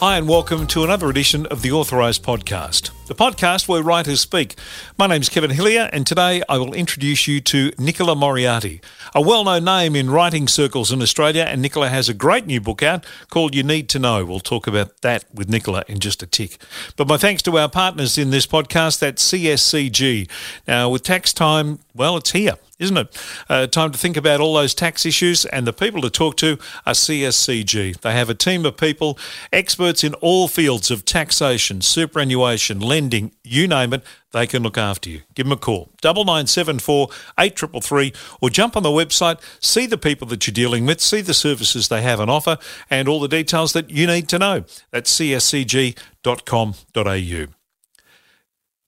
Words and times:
Hi, 0.00 0.16
and 0.16 0.26
welcome 0.26 0.66
to 0.68 0.82
another 0.82 1.10
edition 1.10 1.44
of 1.48 1.60
the 1.60 1.72
Authorised 1.72 2.22
Podcast, 2.24 2.88
the 3.10 3.16
podcast 3.16 3.66
where 3.66 3.82
writers 3.82 4.20
speak. 4.20 4.54
My 4.96 5.08
name's 5.08 5.28
Kevin 5.28 5.50
Hillier, 5.50 5.90
and 5.92 6.06
today 6.06 6.44
I 6.48 6.58
will 6.58 6.72
introduce 6.72 7.26
you 7.26 7.40
to 7.40 7.72
Nicola 7.76 8.14
Moriarty, 8.14 8.80
a 9.12 9.20
well 9.20 9.42
known 9.42 9.64
name 9.64 9.96
in 9.96 10.10
writing 10.10 10.46
circles 10.46 10.92
in 10.92 11.02
Australia. 11.02 11.42
And 11.42 11.60
Nicola 11.60 11.88
has 11.88 12.08
a 12.08 12.14
great 12.14 12.46
new 12.46 12.60
book 12.60 12.84
out 12.84 13.04
called 13.28 13.52
You 13.52 13.64
Need 13.64 13.88
to 13.88 13.98
Know. 13.98 14.24
We'll 14.24 14.38
talk 14.38 14.68
about 14.68 15.00
that 15.00 15.24
with 15.34 15.48
Nicola 15.48 15.82
in 15.88 15.98
just 15.98 16.22
a 16.22 16.26
tick. 16.26 16.58
But 16.94 17.08
my 17.08 17.16
thanks 17.16 17.42
to 17.42 17.58
our 17.58 17.68
partners 17.68 18.16
in 18.16 18.30
this 18.30 18.46
podcast, 18.46 19.00
that's 19.00 19.28
CSCG. 19.32 20.30
Now, 20.68 20.88
with 20.88 21.02
tax 21.02 21.32
time, 21.32 21.80
well, 21.92 22.16
it's 22.16 22.30
here 22.30 22.58
isn't 22.80 22.96
it? 22.96 23.22
Uh, 23.48 23.66
time 23.66 23.92
to 23.92 23.98
think 23.98 24.16
about 24.16 24.40
all 24.40 24.54
those 24.54 24.74
tax 24.74 25.04
issues, 25.06 25.44
and 25.44 25.66
the 25.66 25.72
people 25.72 26.00
to 26.00 26.10
talk 26.10 26.36
to 26.38 26.58
are 26.86 26.94
CSCG. 26.94 28.00
They 28.00 28.12
have 28.12 28.30
a 28.30 28.34
team 28.34 28.64
of 28.64 28.76
people, 28.76 29.18
experts 29.52 30.02
in 30.02 30.14
all 30.14 30.48
fields 30.48 30.90
of 30.90 31.04
taxation, 31.04 31.82
superannuation, 31.82 32.80
lending, 32.80 32.99
you 33.42 33.66
name 33.68 33.92
it, 33.92 34.02
they 34.32 34.46
can 34.46 34.62
look 34.62 34.76
after 34.76 35.08
you. 35.08 35.22
Give 35.34 35.46
them 35.46 35.52
a 35.52 35.56
call, 35.56 35.90
double 36.02 36.24
nine 36.24 36.46
seven 36.46 36.78
four 36.78 37.08
eight 37.38 37.56
triple 37.56 37.80
three, 37.80 38.12
or 38.40 38.50
jump 38.50 38.76
on 38.76 38.82
the 38.82 38.90
website, 38.90 39.40
see 39.60 39.86
the 39.86 39.96
people 39.96 40.26
that 40.28 40.46
you're 40.46 40.52
dealing 40.52 40.84
with, 40.86 41.00
see 41.00 41.20
the 41.20 41.34
services 41.34 41.88
they 41.88 42.02
have 42.02 42.20
on 42.20 42.28
offer, 42.28 42.58
and 42.90 43.08
all 43.08 43.20
the 43.20 43.28
details 43.28 43.72
that 43.72 43.90
you 43.90 44.06
need 44.06 44.28
to 44.28 44.38
know. 44.38 44.64
That's 44.90 45.14
cscg.com.au. 45.14 45.94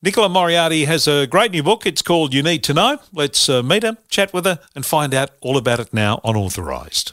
Nicola 0.05 0.29
Moriarty 0.29 0.85
has 0.87 1.07
a 1.07 1.29
great 1.29 1.53
new 1.53 1.63
book. 1.63 1.87
It's 1.87 2.03
called 2.03 2.35
You 2.35 2.43
Need 2.43 2.65
to 2.65 2.75
Know. 2.75 2.99
Let's 3.13 3.49
uh, 3.49 3.63
meet 3.63 3.85
her, 3.85 3.99
chat 4.09 4.33
with 4.33 4.45
her, 4.47 4.59
and 4.75 4.85
find 4.85 5.15
out 5.15 5.31
all 5.41 5.57
about 5.57 5.79
it 5.79 5.95
now 5.95 6.21
on 6.25 6.35
Authorised. 6.35 7.13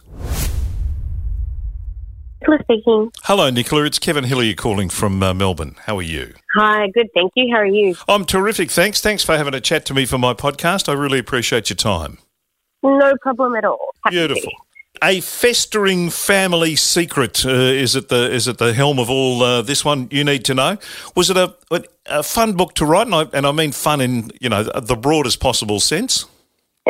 Nicola 2.41 2.59
speaking. 2.63 3.11
Hello, 3.23 3.49
Nicola. 3.49 3.83
It's 3.83 3.99
Kevin 3.99 4.23
Hillier 4.23 4.55
calling 4.55 4.89
from 4.89 5.21
uh, 5.21 5.33
Melbourne. 5.33 5.75
How 5.85 5.97
are 5.97 6.03
you? 6.03 6.33
Hi, 6.55 6.87
good, 6.89 7.07
thank 7.13 7.33
you. 7.35 7.53
How 7.53 7.59
are 7.59 7.65
you? 7.65 7.95
I'm 8.07 8.25
terrific, 8.25 8.71
thanks. 8.71 9.01
Thanks 9.01 9.23
for 9.23 9.37
having 9.37 9.53
a 9.53 9.61
chat 9.61 9.85
to 9.87 9.93
me 9.93 10.05
for 10.05 10.17
my 10.17 10.33
podcast. 10.33 10.87
I 10.87 10.93
really 10.93 11.19
appreciate 11.19 11.69
your 11.69 11.75
time. 11.75 12.17
No 12.81 13.13
problem 13.21 13.55
at 13.55 13.65
all. 13.65 13.93
Happy 14.05 14.15
Beautiful. 14.15 14.51
A 15.03 15.21
festering 15.21 16.09
family 16.09 16.75
secret 16.75 17.45
uh, 17.45 17.49
is 17.49 17.95
at 17.95 18.09
the 18.09 18.31
is 18.31 18.47
at 18.47 18.57
the 18.57 18.73
helm 18.73 18.99
of 18.99 19.09
all 19.09 19.43
uh, 19.43 19.61
this 19.61 19.85
one. 19.85 20.07
You 20.11 20.23
need 20.23 20.43
to 20.45 20.55
know. 20.55 20.77
Was 21.15 21.29
it 21.29 21.37
a, 21.37 21.55
a 22.07 22.23
fun 22.23 22.53
book 22.53 22.73
to 22.75 22.85
write, 22.85 23.05
and 23.05 23.15
I, 23.15 23.21
and 23.31 23.45
I 23.45 23.51
mean 23.51 23.71
fun 23.71 24.01
in 24.01 24.31
you 24.41 24.49
know 24.49 24.63
the 24.63 24.95
broadest 24.95 25.39
possible 25.39 25.79
sense? 25.79 26.25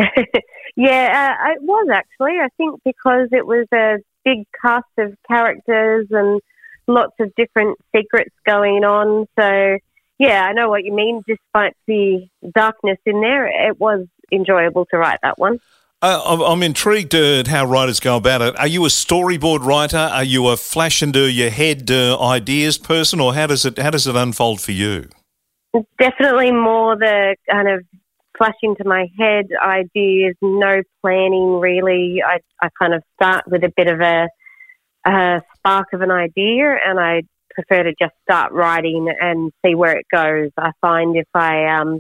yeah, 0.75 1.35
uh, 1.39 1.51
it 1.51 1.61
was 1.61 1.89
actually. 1.91 2.39
I 2.39 2.47
think 2.57 2.79
because 2.83 3.27
it 3.31 3.45
was 3.45 3.67
a 3.73 3.97
big 4.29 4.45
cast 4.61 4.85
of 4.97 5.15
characters 5.27 6.07
and 6.11 6.41
lots 6.87 7.13
of 7.19 7.33
different 7.35 7.77
secrets 7.95 8.35
going 8.45 8.83
on. 8.83 9.27
So 9.39 9.77
yeah, 10.17 10.43
I 10.43 10.53
know 10.53 10.69
what 10.69 10.83
you 10.83 10.93
mean. 10.93 11.21
Despite 11.27 11.75
the 11.87 12.27
darkness 12.53 12.97
in 13.05 13.21
there, 13.21 13.47
it 13.69 13.79
was 13.79 14.05
enjoyable 14.31 14.85
to 14.91 14.97
write 14.97 15.19
that 15.23 15.39
one. 15.39 15.59
Uh, 16.01 16.45
I'm 16.45 16.63
intrigued 16.63 17.13
at 17.13 17.47
how 17.47 17.65
writers 17.65 17.99
go 17.99 18.15
about 18.15 18.41
it. 18.41 18.57
Are 18.57 18.67
you 18.67 18.85
a 18.85 18.89
storyboard 18.89 19.65
writer? 19.65 19.97
Are 19.97 20.23
you 20.23 20.47
a 20.47 20.55
flash 20.55 21.03
into 21.03 21.29
your 21.29 21.49
head 21.49 21.91
uh, 21.91 22.17
ideas 22.21 22.77
person, 22.77 23.19
or 23.19 23.33
how 23.33 23.47
does 23.47 23.65
it 23.65 23.77
how 23.77 23.89
does 23.89 24.07
it 24.07 24.15
unfold 24.15 24.61
for 24.61 24.71
you? 24.71 25.09
Definitely 25.99 26.51
more 26.51 26.95
the 26.95 27.35
kind 27.49 27.67
of 27.67 27.83
flash 28.39 28.55
into 28.63 28.83
my 28.85 29.07
head 29.19 29.49
ideas, 29.63 30.35
no 30.41 30.81
planning 31.01 31.59
really. 31.59 32.23
I 32.25 32.39
I 32.59 32.69
kind 32.79 32.95
of 32.95 33.03
start 33.15 33.43
with 33.45 33.63
a 33.63 33.71
bit 33.75 33.87
of 33.87 34.01
a, 34.01 34.27
a 35.05 35.41
spark 35.57 35.93
of 35.93 36.01
an 36.01 36.09
idea, 36.09 36.75
and 36.83 36.99
I 36.99 37.21
prefer 37.53 37.83
to 37.83 37.93
just 38.01 38.13
start 38.23 38.51
writing 38.51 39.13
and 39.21 39.51
see 39.63 39.75
where 39.75 39.97
it 39.97 40.05
goes. 40.11 40.49
I 40.57 40.71
find 40.81 41.15
if 41.15 41.27
I 41.35 41.65
um, 41.65 41.99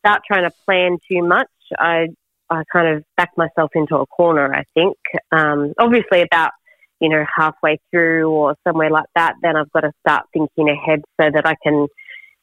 start 0.00 0.22
trying 0.26 0.44
to 0.44 0.54
plan 0.66 0.98
too 1.10 1.22
much, 1.22 1.48
I 1.78 2.08
I 2.50 2.62
kind 2.72 2.96
of 2.96 3.04
back 3.16 3.30
myself 3.36 3.70
into 3.74 3.96
a 3.96 4.06
corner, 4.06 4.52
I 4.52 4.64
think. 4.74 4.96
Um, 5.32 5.74
obviously, 5.78 6.22
about, 6.22 6.52
you 7.00 7.08
know, 7.08 7.24
halfway 7.36 7.78
through 7.90 8.30
or 8.30 8.56
somewhere 8.66 8.90
like 8.90 9.08
that, 9.14 9.34
then 9.42 9.56
I've 9.56 9.70
got 9.72 9.80
to 9.80 9.92
start 10.00 10.26
thinking 10.32 10.68
ahead 10.68 11.02
so 11.20 11.30
that 11.32 11.46
I 11.46 11.54
can 11.62 11.86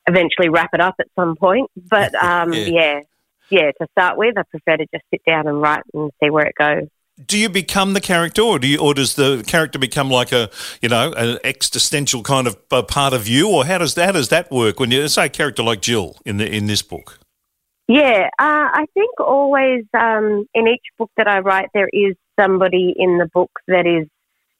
eventually 0.07 0.49
wrap 0.49 0.69
it 0.73 0.81
up 0.81 0.95
at 0.99 1.07
some 1.15 1.35
point. 1.35 1.69
But 1.75 2.13
um, 2.23 2.53
yeah. 2.53 2.65
yeah, 2.67 2.99
yeah, 3.49 3.71
to 3.79 3.87
start 3.91 4.17
with, 4.17 4.37
I 4.37 4.43
prefer 4.43 4.77
to 4.77 4.85
just 4.93 5.03
sit 5.11 5.21
down 5.25 5.47
and 5.47 5.61
write 5.61 5.83
and 5.93 6.11
see 6.21 6.29
where 6.29 6.45
it 6.45 6.55
goes. 6.57 6.87
Do 7.25 7.37
you 7.37 7.47
become 7.47 7.93
the 7.93 8.01
character, 8.01 8.41
or 8.41 8.59
do 8.59 8.67
you, 8.67 8.77
or 8.77 8.93
does 8.93 9.15
the 9.15 9.41
character 9.47 9.79
become 9.79 10.11
like 10.11 10.33
a, 10.33 10.49
you 10.81 10.89
know, 10.89 11.13
an 11.13 11.39
existential 11.45 12.23
kind 12.23 12.45
of 12.45 12.57
part 12.69 13.13
of 13.13 13.25
you, 13.25 13.49
or 13.49 13.65
how 13.65 13.77
does 13.77 13.93
that 13.95 14.07
how 14.07 14.11
does 14.11 14.27
that 14.29 14.51
work 14.51 14.81
when 14.81 14.91
you 14.91 15.07
say 15.07 15.27
a 15.27 15.29
character 15.29 15.63
like 15.63 15.81
Jill 15.81 16.17
in 16.25 16.37
the 16.37 16.45
in 16.45 16.67
this 16.67 16.81
book? 16.81 17.19
Yeah, 17.87 18.29
uh, 18.39 18.67
I 18.73 18.85
think 18.93 19.19
always 19.19 19.85
um, 19.93 20.45
in 20.53 20.67
each 20.67 20.83
book 20.97 21.11
that 21.15 21.27
I 21.27 21.39
write, 21.39 21.69
there 21.73 21.89
is 21.93 22.15
somebody 22.37 22.93
in 22.97 23.17
the 23.17 23.29
book 23.33 23.51
that 23.67 23.85
is 23.85 24.07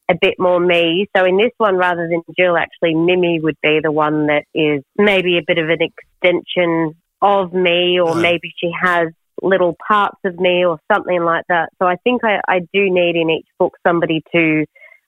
a 0.08 0.16
bit 0.20 0.36
more 0.38 0.60
me. 0.60 1.08
So 1.18 1.26
in 1.26 1.36
this 1.36 1.52
one, 1.58 1.76
rather 1.76 2.08
than 2.08 2.22
Jill, 2.38 2.56
actually, 2.56 2.94
Mimi 2.94 3.40
would 3.42 3.58
be 3.62 3.80
the 3.82 3.92
one 3.92 4.28
that 4.28 4.46
is 4.54 4.84
maybe 4.98 5.38
a 5.38 5.44
bit 5.46 5.58
of 5.58 5.70
an 5.70 5.80
extension 5.82 6.96
of 7.22 7.54
me, 7.54 8.00
or 8.00 8.16
maybe 8.16 8.54
she 8.60 8.72
has 8.80 9.10
little 9.42 9.76
parts 9.88 10.18
of 10.24 10.40
me 10.40 10.66
or 10.66 10.80
something 10.92 11.24
like 11.24 11.46
that. 11.50 11.70
So 11.80 11.88
I 11.88 11.96
think 11.98 12.24
I, 12.24 12.40
I 12.48 12.60
do 12.60 12.90
need 12.90 13.16
in 13.16 13.30
each 13.30 13.48
book 13.60 13.78
somebody 13.86 14.24
to 14.34 14.66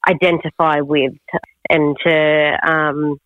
identify 0.08 0.82
with 0.82 1.14
and 1.70 1.96
to 2.06 2.58
um, 2.68 3.18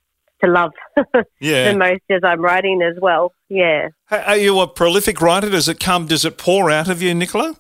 to 0.44 0.50
love 0.50 0.72
yeah. 1.40 1.72
the 1.72 1.78
most 1.78 2.02
as 2.10 2.22
I'm 2.24 2.42
writing 2.42 2.82
as 2.82 3.00
well. 3.02 3.34
Yeah. 3.50 3.90
Are 4.10 4.38
you 4.38 4.60
a 4.60 4.68
prolific 4.68 5.22
writer? 5.22 5.50
Does 5.50 5.68
it 5.68 5.80
come? 5.80 6.08
Does 6.08 6.26
it 6.26 6.38
pour 6.38 6.70
out 6.70 6.90
of 6.90 7.02
you, 7.02 7.14
Nicola? 7.14 7.56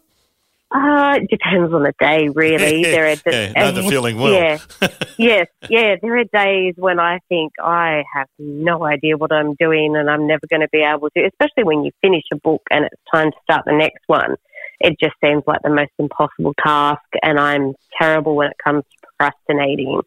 Uh, 0.73 1.19
it 1.21 1.29
depends 1.29 1.73
on 1.73 1.83
the 1.83 1.93
day, 1.99 2.29
really. 2.33 2.83
there 2.83 3.11
are 3.11 3.31
yeah, 3.31 3.51
know 3.51 3.71
the 3.71 3.83
feeling 3.89 4.17
well. 4.17 4.31
Yeah, 4.31 4.57
yes, 5.17 5.47
yeah. 5.69 5.95
There 6.01 6.17
are 6.17 6.23
days 6.23 6.75
when 6.77 6.97
I 6.97 7.19
think 7.27 7.51
I 7.61 8.03
have 8.15 8.27
no 8.39 8.85
idea 8.85 9.17
what 9.17 9.33
I'm 9.33 9.55
doing, 9.55 9.97
and 9.97 10.09
I'm 10.09 10.27
never 10.27 10.47
going 10.49 10.61
to 10.61 10.69
be 10.71 10.79
able 10.79 11.09
to. 11.09 11.25
Especially 11.27 11.65
when 11.65 11.83
you 11.83 11.91
finish 12.01 12.23
a 12.31 12.37
book 12.37 12.61
and 12.71 12.85
it's 12.85 13.01
time 13.13 13.31
to 13.31 13.37
start 13.43 13.65
the 13.65 13.73
next 13.73 14.03
one, 14.07 14.35
it 14.79 14.95
just 14.97 15.15
seems 15.23 15.43
like 15.45 15.61
the 15.61 15.69
most 15.69 15.91
impossible 15.99 16.53
task, 16.63 17.01
and 17.21 17.37
I'm 17.37 17.73
terrible 17.99 18.35
when 18.35 18.47
it 18.47 18.57
comes 18.63 18.83
to 18.83 19.07
procrastinating. 19.07 20.01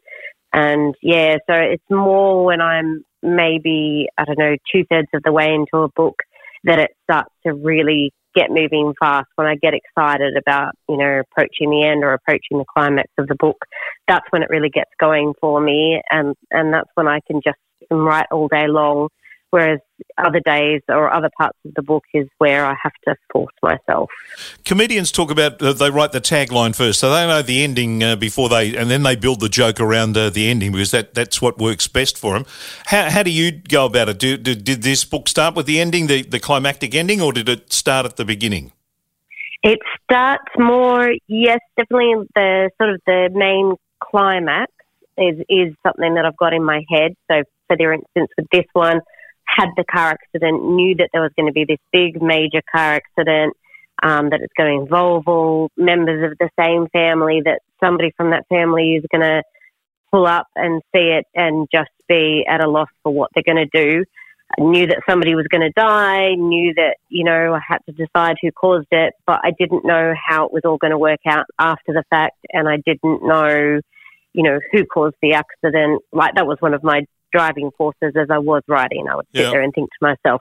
And 0.55 0.95
yeah, 1.03 1.37
so 1.47 1.55
it's 1.55 1.85
more 1.91 2.45
when 2.45 2.63
I'm 2.63 3.05
maybe, 3.23 4.09
I 4.17 4.25
don't 4.25 4.39
know, 4.39 4.57
two 4.73 4.85
thirds 4.89 5.09
of 5.13 5.23
the 5.25 5.33
way 5.33 5.53
into 5.53 5.85
a 5.85 5.89
book 5.89 6.23
that 6.63 6.79
it 6.79 6.93
starts 7.03 7.35
to 7.47 7.53
really 7.53 8.13
get 8.35 8.51
moving 8.51 8.95
fast. 8.99 9.29
When 9.37 9.47
I 9.47 9.57
get 9.57 9.75
excited 9.75 10.37
about, 10.37 10.73
you 10.89 10.97
know, 10.97 11.21
approaching 11.21 11.71
the 11.71 11.85
end 11.85 12.05
or 12.05 12.13
approaching 12.13 12.59
the 12.59 12.65
climax 12.73 13.11
of 13.19 13.29
the 13.29 13.37
book, 13.37 13.65
that's 14.09 14.27
when 14.31 14.43
it 14.43 14.51
really 14.51 14.71
gets 14.71 14.91
going 15.01 15.35
for 15.41 15.61
me. 15.61 16.01
And, 16.11 16.35
and 16.51 16.73
that's 16.73 16.91
when 16.95 17.09
I 17.09 17.21
can 17.27 17.41
just 17.45 17.59
write 17.91 18.27
all 18.31 18.49
day 18.49 18.67
long 18.69 19.09
whereas 19.55 19.79
other 20.19 20.41
days 20.41 20.83
or 20.89 21.15
other 21.15 21.31
parts 21.39 21.57
of 21.65 21.75
the 21.75 21.83
book 21.83 22.03
is 22.13 22.27
where 22.39 22.67
I 22.67 22.75
have 22.83 22.93
to 23.07 23.15
force 23.33 23.55
myself. 23.63 24.11
Comedians 24.65 25.13
talk 25.13 25.31
about 25.31 25.63
uh, 25.63 25.73
they 25.73 25.91
write 25.91 26.11
the 26.11 26.21
tagline 26.21 26.75
first, 26.75 26.99
so 26.99 27.09
they 27.15 27.25
know 27.25 27.41
the 27.41 27.63
ending 27.63 28.03
uh, 28.03 28.17
before 28.17 28.49
they, 28.49 28.77
and 28.77 28.91
then 28.91 29.05
they 29.05 29.15
build 29.15 29.39
the 29.39 29.49
joke 29.49 29.79
around 29.79 30.17
uh, 30.17 30.29
the 30.29 30.49
ending 30.49 30.73
because 30.73 30.91
that, 30.91 31.15
that's 31.15 31.41
what 31.41 31.57
works 31.59 31.87
best 31.87 32.19
for 32.19 32.35
them. 32.35 32.47
How, 32.87 33.09
how 33.11 33.23
do 33.23 33.31
you 33.31 33.53
go 33.53 33.87
about 33.87 34.09
it? 34.09 34.19
Do, 34.19 34.37
do, 34.37 34.57
did 34.57 34.83
this 34.83 35.05
book 35.05 35.29
start 35.29 35.55
with 35.55 35.67
the 35.67 35.79
ending, 35.79 36.09
the, 36.09 36.23
the 36.23 36.41
climactic 36.41 36.93
ending, 36.93 37.21
or 37.21 37.33
did 37.33 37.49
it 37.49 37.73
start 37.73 38.07
at 38.07 38.17
the 38.17 38.25
beginning? 38.25 38.73
It 39.63 39.79
starts 40.03 40.51
more, 40.59 41.13
yes, 41.29 41.61
definitely 41.77 42.27
the 42.35 42.71
sort 42.77 42.91
of 42.91 43.01
the 43.07 43.31
main 43.33 43.77
climax 44.03 44.73
is 45.17 45.39
is 45.49 45.75
something 45.87 46.15
that 46.15 46.25
I've 46.25 46.37
got 46.37 46.53
in 46.53 46.65
my 46.65 46.85
head. 46.91 47.15
So, 47.31 47.45
for 47.69 47.77
their 47.77 47.93
instance, 47.93 48.31
with 48.37 48.49
this 48.51 48.67
one, 48.73 49.01
had 49.47 49.69
the 49.77 49.85
car 49.85 50.11
accident, 50.11 50.65
knew 50.65 50.95
that 50.97 51.11
there 51.13 51.23
was 51.23 51.33
going 51.37 51.47
to 51.47 51.53
be 51.53 51.65
this 51.65 51.79
big 51.93 52.23
major 52.23 52.63
car 52.75 52.95
accident, 52.95 53.55
um, 54.03 54.31
that 54.31 54.41
it's 54.41 54.53
going 54.57 54.77
to 54.77 54.83
involve 54.83 55.29
all 55.29 55.71
members 55.77 56.31
of 56.31 56.39
the 56.39 56.51
same 56.59 56.89
family, 56.89 57.43
that 57.45 57.61
somebody 57.83 58.13
from 58.17 58.31
that 58.31 58.47
family 58.49 58.97
is 58.97 59.05
going 59.11 59.23
to 59.23 59.43
pull 60.11 60.27
up 60.27 60.47
and 60.57 60.83
see 60.95 61.11
it 61.11 61.27
and 61.35 61.69
just 61.73 61.91
be 62.09 62.45
at 62.49 62.63
a 62.63 62.69
loss 62.69 62.89
for 63.03 63.13
what 63.13 63.31
they're 63.35 63.43
going 63.43 63.69
to 63.71 63.85
do. 63.85 64.05
I 64.59 64.63
knew 64.63 64.87
that 64.87 65.01
somebody 65.09 65.35
was 65.35 65.47
going 65.49 65.63
to 65.63 65.71
die, 65.71 66.35
knew 66.35 66.75
that, 66.75 66.97
you 67.09 67.25
know, 67.25 67.55
I 67.55 67.61
had 67.67 67.79
to 67.87 67.93
decide 67.93 68.37
who 68.41 68.53
caused 68.53 68.89
it, 68.91 69.15
but 69.27 69.41
I 69.43 69.53
didn't 69.59 69.85
know 69.85 70.15
how 70.29 70.47
it 70.47 70.53
was 70.53 70.63
all 70.65 70.77
going 70.77 70.91
to 70.93 70.99
work 70.99 71.21
out 71.27 71.47
after 71.59 71.93
the 71.93 72.05
fact, 72.11 72.37
and 72.51 72.69
I 72.69 72.77
didn't 72.77 73.27
know, 73.27 73.81
you 74.33 74.43
know, 74.43 74.61
who 74.71 74.85
caused 74.85 75.17
the 75.23 75.33
accident. 75.33 76.03
Like, 76.13 76.35
that 76.35 76.47
was 76.47 76.59
one 76.61 76.75
of 76.75 76.85
my 76.85 77.07
driving 77.35 77.71
forces 77.73 78.13
as 78.15 78.31
I 78.31 78.39
was 78.39 78.63
writing. 78.69 79.09
I 79.09 79.17
would 79.17 79.27
sit 79.35 79.43
yeah. 79.43 79.51
there 79.51 79.63
and 79.63 79.73
think 79.75 79.91
to 79.91 79.99
myself, 80.01 80.41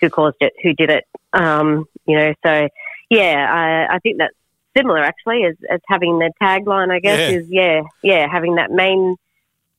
who 0.00 0.08
caused 0.08 0.36
it, 0.40 0.52
who 0.62 0.72
did 0.72 0.88
it, 0.88 1.04
um, 1.32 1.86
you 2.06 2.16
know. 2.16 2.32
So, 2.46 2.68
yeah, 3.10 3.88
I, 3.90 3.96
I 3.96 3.98
think 3.98 4.18
that's 4.18 4.34
similar 4.76 5.00
actually 5.00 5.44
as, 5.44 5.56
as 5.68 5.80
having 5.88 6.18
the 6.20 6.30
tagline. 6.40 6.90
I 6.92 7.00
guess 7.00 7.18
yeah. 7.18 7.38
is 7.38 7.50
yeah, 7.50 7.82
yeah, 8.02 8.28
having 8.30 8.54
that 8.54 8.70
main 8.70 9.16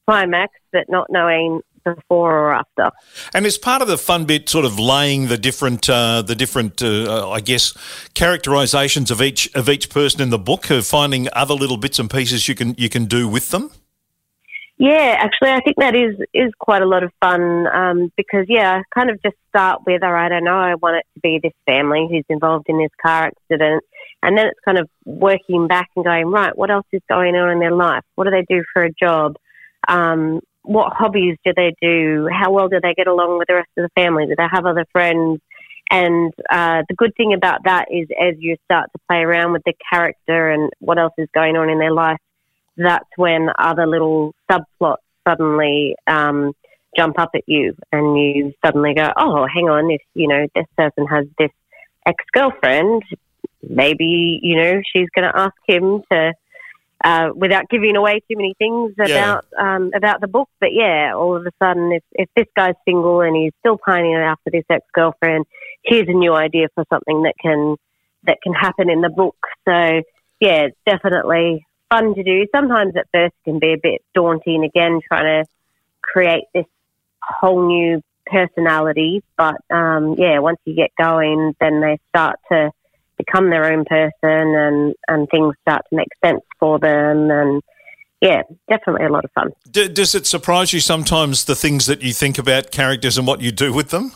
climax, 0.05 0.53
but 0.73 0.89
not 0.89 1.07
knowing 1.09 1.61
before 1.85 2.31
or 2.31 2.53
after. 2.53 2.91
And 3.33 3.45
is 3.45 3.57
part 3.57 3.81
of 3.81 3.87
the 3.87 3.97
fun 3.97 4.25
bit 4.25 4.49
sort 4.49 4.65
of 4.65 4.79
laying 4.79 5.27
the 5.27 5.37
different, 5.37 5.89
uh, 5.89 6.21
the 6.21 6.35
different, 6.35 6.81
uh, 6.81 7.29
I 7.29 7.41
guess, 7.41 7.73
characterizations 8.13 9.11
of 9.11 9.21
each 9.21 9.53
of 9.55 9.69
each 9.69 9.89
person 9.89 10.21
in 10.21 10.29
the 10.29 10.39
book, 10.39 10.69
of 10.69 10.85
finding 10.85 11.27
other 11.33 11.53
little 11.53 11.77
bits 11.77 11.99
and 11.99 12.09
pieces 12.09 12.47
you 12.47 12.55
can 12.55 12.75
you 12.77 12.89
can 12.89 13.05
do 13.05 13.27
with 13.27 13.51
them. 13.51 13.71
Yeah, 14.83 15.15
actually, 15.17 15.51
I 15.51 15.61
think 15.61 15.77
that 15.77 15.95
is 15.95 16.17
is 16.33 16.51
quite 16.59 16.81
a 16.81 16.85
lot 16.85 17.03
of 17.03 17.11
fun 17.23 17.67
um, 17.73 18.11
because 18.17 18.47
yeah, 18.49 18.81
I 18.81 18.81
kind 18.93 19.09
of 19.09 19.17
just 19.23 19.37
start 19.47 19.79
with, 19.87 20.03
all 20.03 20.11
right, 20.11 20.25
I 20.25 20.27
don't 20.27 20.43
know 20.43 20.57
I 20.57 20.75
want 20.75 20.97
it 20.97 21.05
to 21.13 21.21
be 21.21 21.39
this 21.41 21.53
family 21.65 22.05
who's 22.11 22.25
involved 22.27 22.65
in 22.67 22.79
this 22.79 22.91
car 23.01 23.27
accident, 23.27 23.81
and 24.21 24.37
then 24.37 24.47
it's 24.47 24.59
kind 24.65 24.77
of 24.77 24.89
working 25.05 25.69
back 25.69 25.87
and 25.95 26.03
going, 26.03 26.25
right, 26.25 26.57
what 26.57 26.69
else 26.69 26.85
is 26.91 27.01
going 27.07 27.33
on 27.37 27.49
in 27.51 27.59
their 27.59 27.71
life? 27.71 28.03
What 28.15 28.25
do 28.25 28.31
they 28.31 28.43
do 28.53 28.61
for 28.73 28.83
a 28.83 28.91
job? 28.91 29.37
Um, 29.87 30.41
what 30.63 30.91
hobbies 30.91 31.37
do 31.45 31.53
they 31.55 31.73
do? 31.81 32.27
How 32.29 32.51
well 32.51 32.67
do 32.67 32.81
they 32.83 32.93
get 32.93 33.07
along 33.07 33.37
with 33.39 33.47
the 33.47 33.55
rest 33.55 33.69
of 33.77 33.83
the 33.83 34.01
family? 34.01 34.25
Do 34.25 34.35
they 34.37 34.47
have 34.51 34.65
other 34.65 34.85
friends? 34.91 35.39
And 35.91 36.33
uh, 36.51 36.83
the 36.89 36.95
good 36.97 37.15
thing 37.15 37.33
about 37.33 37.63
that 37.63 37.85
is, 37.89 38.09
as 38.21 38.35
you 38.37 38.57
start 38.65 38.89
to 38.91 39.01
play 39.07 39.19
around 39.19 39.53
with 39.53 39.63
the 39.65 39.75
character 39.89 40.49
and 40.49 40.69
what 40.79 40.99
else 40.99 41.13
is 41.17 41.29
going 41.33 41.55
on 41.55 41.69
in 41.69 41.79
their 41.79 41.93
life, 41.93 42.17
that's 42.77 43.09
when 43.15 43.49
other 43.57 43.87
little 43.87 44.33
subplots 44.49 44.97
suddenly 45.27 45.95
um, 46.07 46.53
jump 46.95 47.19
up 47.19 47.31
at 47.35 47.43
you, 47.47 47.75
and 47.91 48.17
you 48.17 48.53
suddenly 48.65 48.93
go, 48.93 49.11
"Oh, 49.17 49.47
hang 49.53 49.69
on! 49.69 49.91
If 49.91 50.01
you 50.13 50.27
know 50.27 50.47
this 50.55 50.65
person 50.77 51.05
has 51.07 51.25
this 51.37 51.51
ex 52.05 52.23
girlfriend, 52.33 53.03
maybe 53.67 54.39
you 54.41 54.57
know 54.57 54.81
she's 54.93 55.09
going 55.15 55.31
to 55.31 55.37
ask 55.37 55.55
him 55.67 56.01
to." 56.11 56.33
uh, 57.03 57.29
without 57.35 57.69
giving 57.69 57.95
away 57.95 58.21
too 58.29 58.37
many 58.37 58.53
things 58.57 58.93
about 58.93 59.45
yeah. 59.51 59.75
um, 59.75 59.91
about 59.93 60.21
the 60.21 60.27
book. 60.27 60.49
But 60.59 60.69
yeah, 60.73 61.13
all 61.15 61.35
of 61.35 61.45
a 61.45 61.51
sudden, 61.61 61.91
if, 61.91 62.03
if 62.13 62.29
this 62.35 62.47
guy's 62.55 62.75
single 62.85 63.21
and 63.21 63.35
he's 63.35 63.51
still 63.59 63.77
pining 63.77 64.15
after 64.15 64.49
this 64.51 64.63
ex 64.69 64.85
girlfriend, 64.93 65.45
here's 65.83 66.07
a 66.07 66.13
new 66.13 66.33
idea 66.33 66.67
for 66.73 66.85
something 66.91 67.23
that 67.23 67.35
can 67.41 67.75
that 68.23 68.37
can 68.41 68.53
happen 68.53 68.89
in 68.89 69.01
the 69.01 69.09
book. 69.09 69.35
So 69.67 70.01
yeah, 70.39 70.67
it's 70.67 70.77
definitely 70.85 71.65
fun 71.93 72.15
to 72.15 72.23
do. 72.23 72.45
Sometimes 72.53 72.95
at 72.95 73.07
first 73.13 73.33
it 73.45 73.49
can 73.49 73.59
be 73.59 73.73
a 73.73 73.77
bit 73.81 74.01
daunting. 74.13 74.63
Again, 74.63 74.99
trying 75.07 75.43
to 75.43 75.49
create 76.01 76.45
this 76.53 76.65
whole 77.21 77.67
new 77.67 78.01
personality, 78.25 79.21
but 79.37 79.55
um, 79.69 80.15
yeah, 80.17 80.39
once 80.39 80.59
you 80.65 80.75
get 80.75 80.91
going, 80.97 81.55
then 81.59 81.81
they 81.81 81.99
start 82.09 82.37
to 82.51 82.71
become 83.17 83.49
their 83.49 83.71
own 83.71 83.85
person 83.85 84.15
and, 84.21 84.95
and 85.07 85.27
things 85.29 85.53
start 85.61 85.83
to 85.89 85.95
make 85.95 86.07
sense 86.23 86.41
for 86.59 86.79
them. 86.79 87.29
And 87.29 87.61
yeah, 88.21 88.43
definitely 88.69 89.05
a 89.05 89.11
lot 89.11 89.25
of 89.25 89.31
fun. 89.31 89.51
D- 89.69 89.89
does 89.89 90.15
it 90.15 90.25
surprise 90.25 90.73
you 90.73 90.79
sometimes 90.79 91.45
the 91.45 91.55
things 91.55 91.85
that 91.85 92.01
you 92.01 92.13
think 92.13 92.37
about 92.37 92.71
characters 92.71 93.17
and 93.17 93.27
what 93.27 93.41
you 93.41 93.51
do 93.51 93.71
with 93.73 93.89
them? 93.89 94.13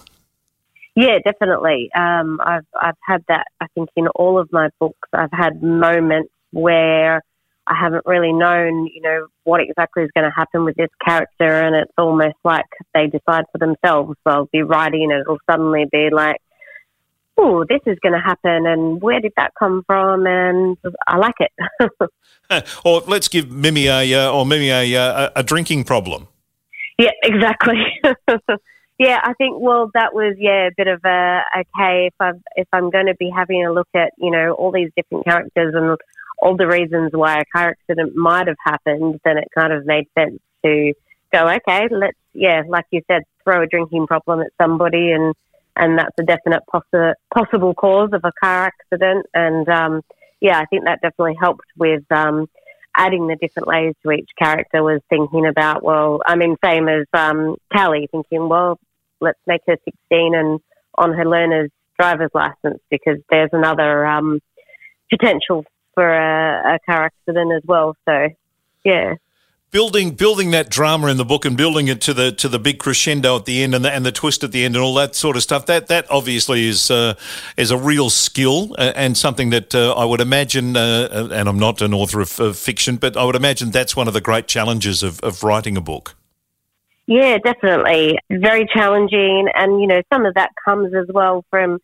Yeah, 0.96 1.20
definitely. 1.24 1.92
Um, 1.96 2.40
I've 2.44 2.66
I've 2.82 2.96
had 3.06 3.24
that. 3.28 3.46
I 3.62 3.68
think 3.76 3.90
in 3.96 4.08
all 4.16 4.40
of 4.40 4.52
my 4.52 4.70
books, 4.80 5.08
I've 5.14 5.32
had 5.32 5.62
moments 5.62 6.32
where 6.52 7.22
I 7.68 7.76
haven't 7.76 8.06
really 8.06 8.32
known, 8.32 8.88
you 8.88 9.02
know, 9.02 9.28
what 9.44 9.62
exactly 9.62 10.04
is 10.04 10.10
going 10.16 10.24
to 10.24 10.34
happen 10.36 10.64
with 10.64 10.76
this 10.76 10.90
character, 11.04 11.64
and 11.64 11.76
it's 11.76 11.92
almost 11.98 12.38
like 12.44 12.66
they 12.94 13.08
decide 13.08 13.46
for 13.52 13.58
themselves. 13.58 14.16
So 14.24 14.34
I'll 14.34 14.50
be 14.52 14.64
writing, 14.64 15.12
and 15.12 15.22
it'll 15.22 15.40
suddenly 15.50 15.86
be 15.92 16.10
like, 16.12 16.38
oh, 17.38 17.66
this 17.68 17.82
is 17.86 17.98
going 18.02 18.14
to 18.14 18.20
happen, 18.20 18.66
and 18.66 19.02
where 19.02 19.20
did 19.20 19.34
that 19.36 19.52
come 19.60 19.84
from? 19.86 20.26
And 20.26 20.78
I 21.08 21.18
like 21.18 21.36
it. 21.40 21.52
or 22.86 23.02
let's 23.08 23.28
give 23.28 23.52
Mimi 23.52 23.88
a 23.88 24.14
uh, 24.14 24.32
or 24.32 24.46
Mimi 24.46 24.70
a, 24.70 24.96
uh, 24.96 25.30
a, 25.36 25.40
a 25.40 25.44
drinking 25.44 25.84
problem. 25.84 26.28
Yeah, 26.98 27.12
exactly. 27.24 27.76
yeah, 29.00 29.20
I 29.24 29.34
think 29.34 29.58
well, 29.60 29.92
that 29.94 30.14
was 30.14 30.36
yeah 30.40 30.68
a 30.68 30.72
bit 30.76 30.88
of 30.88 31.02
a 31.06 31.42
okay. 31.60 32.08
If 32.08 32.14
I'm 32.20 32.44
if 32.56 32.68
I'm 32.74 32.90
going 32.90 33.08
to 33.08 33.16
be 33.16 33.30
having 33.36 33.66
a 33.66 33.72
look 33.72 33.90
at 33.94 34.14
you 34.18 34.32
know 34.32 34.54
all 34.54 34.72
these 34.72 34.90
different 34.96 35.26
characters 35.26 35.74
and 35.76 35.98
all 36.40 36.56
the 36.56 36.68
reasons 36.68 37.12
why 37.14 37.40
a 37.40 37.46
car 37.46 37.70
accident 37.70 38.16
might 38.16 38.48
have 38.48 38.58
happened, 38.64 39.20
then 39.24 39.38
it 39.38 39.48
kind 39.58 39.74
of 39.74 39.86
made 39.86 40.08
sense 40.18 40.40
to 40.64 40.94
go 41.34 41.50
okay. 41.50 41.88
Let's 41.92 42.18
yeah, 42.34 42.62
like 42.68 42.86
you 42.92 43.02
said, 43.10 43.24
throw 43.44 43.64
a 43.64 43.68
drinking 43.68 44.08
problem 44.08 44.42
at 44.42 44.52
somebody 44.62 45.12
and 45.12 45.34
and 45.76 45.98
that's 46.00 46.16
a 46.20 46.24
definite 46.24 46.64
possi- 46.74 47.14
possible 47.34 47.74
cause 47.74 48.10
of 48.14 48.22
a 48.24 48.32
car 48.42 48.66
accident. 48.66 49.26
And 49.34 49.68
um, 49.70 50.02
yeah, 50.42 50.60
I 50.60 50.66
think 50.66 50.86
that 50.86 51.02
definitely 51.02 51.38
helped 51.40 51.68
with 51.78 52.04
um, 52.12 52.48
adding 52.96 53.28
the 53.28 53.36
different 53.36 53.68
layers 53.68 53.96
to 54.04 54.12
each 54.12 54.30
character. 54.38 54.84
Was 54.84 55.02
thinking 55.10 55.46
about 55.46 55.84
well, 55.84 56.22
I 56.26 56.36
mean, 56.36 56.56
same 56.64 56.88
as 56.88 57.06
um, 57.14 57.56
Callie, 57.72 58.08
thinking 58.12 58.50
well, 58.50 58.80
let's 59.22 59.40
make 59.46 59.62
her 59.68 59.78
16 59.86 60.36
and 60.36 60.60
on 60.98 61.14
her 61.14 61.26
learner's 61.26 61.70
driver's 62.00 62.32
license 62.34 62.80
because 62.90 63.18
there's 63.30 63.50
another 63.54 64.06
um, 64.06 64.40
potential 65.10 65.66
for 65.98 66.08
a, 66.08 66.76
a 66.76 66.80
car 66.86 67.06
accident 67.06 67.52
as 67.54 67.64
well. 67.66 67.96
So 68.06 68.30
yeah 68.86 69.16
building 69.72 70.12
building 70.12 70.52
that 70.52 70.70
drama 70.70 71.08
in 71.08 71.18
the 71.18 71.26
book 71.26 71.46
and 71.46 71.58
building 71.58 71.88
it 71.88 72.00
to 72.02 72.14
the 72.14 72.32
to 72.32 72.48
the 72.48 72.60
big 72.60 72.80
crescendo 72.80 73.36
at 73.36 73.46
the 73.46 73.62
end 73.62 73.76
and 73.76 73.84
the, 73.84 73.92
and 73.92 74.06
the 74.06 74.12
twist 74.12 74.44
at 74.44 74.52
the 74.52 74.64
end 74.64 74.76
and 74.76 74.84
all 74.84 74.94
that 74.94 75.14
sort 75.16 75.36
of 75.36 75.44
stuff 75.44 75.66
that 75.66 75.88
that 75.88 76.10
obviously 76.10 76.68
is 76.68 76.90
uh, 76.90 77.14
is 77.58 77.72
a 77.72 77.78
real 77.78 78.10
skill 78.10 78.74
and 78.78 79.18
something 79.18 79.50
that 79.50 79.76
uh, 79.76 79.94
I 79.94 80.06
would 80.06 80.22
imagine 80.22 80.78
uh, 80.78 81.10
uh, 81.12 81.28
and 81.34 81.50
I'm 81.50 81.60
not 81.60 81.82
an 81.82 81.94
author 81.94 82.22
of, 82.22 82.40
of, 82.40 82.58
fiction 82.58 82.96
but 82.96 83.18
I 83.18 83.24
would 83.24 83.36
imagine 83.36 83.72
that's 83.72 83.96
one 83.96 84.08
of 84.08 84.14
the 84.14 84.22
great 84.22 84.48
challenges 84.48 85.04
of, 85.04 85.20
of 85.20 85.44
writing 85.44 85.76
a 85.78 85.82
book. 85.82 86.16
Yeah, 87.06 87.38
definitely. 87.38 88.20
Very 88.30 88.68
challenging 88.74 89.50
and 89.54 89.82
you 89.82 89.88
know 89.88 90.02
some 90.12 90.26
of 90.26 90.34
that 90.36 90.52
comes 90.64 90.94
as 90.94 91.08
well 91.10 91.44
from 91.50 91.80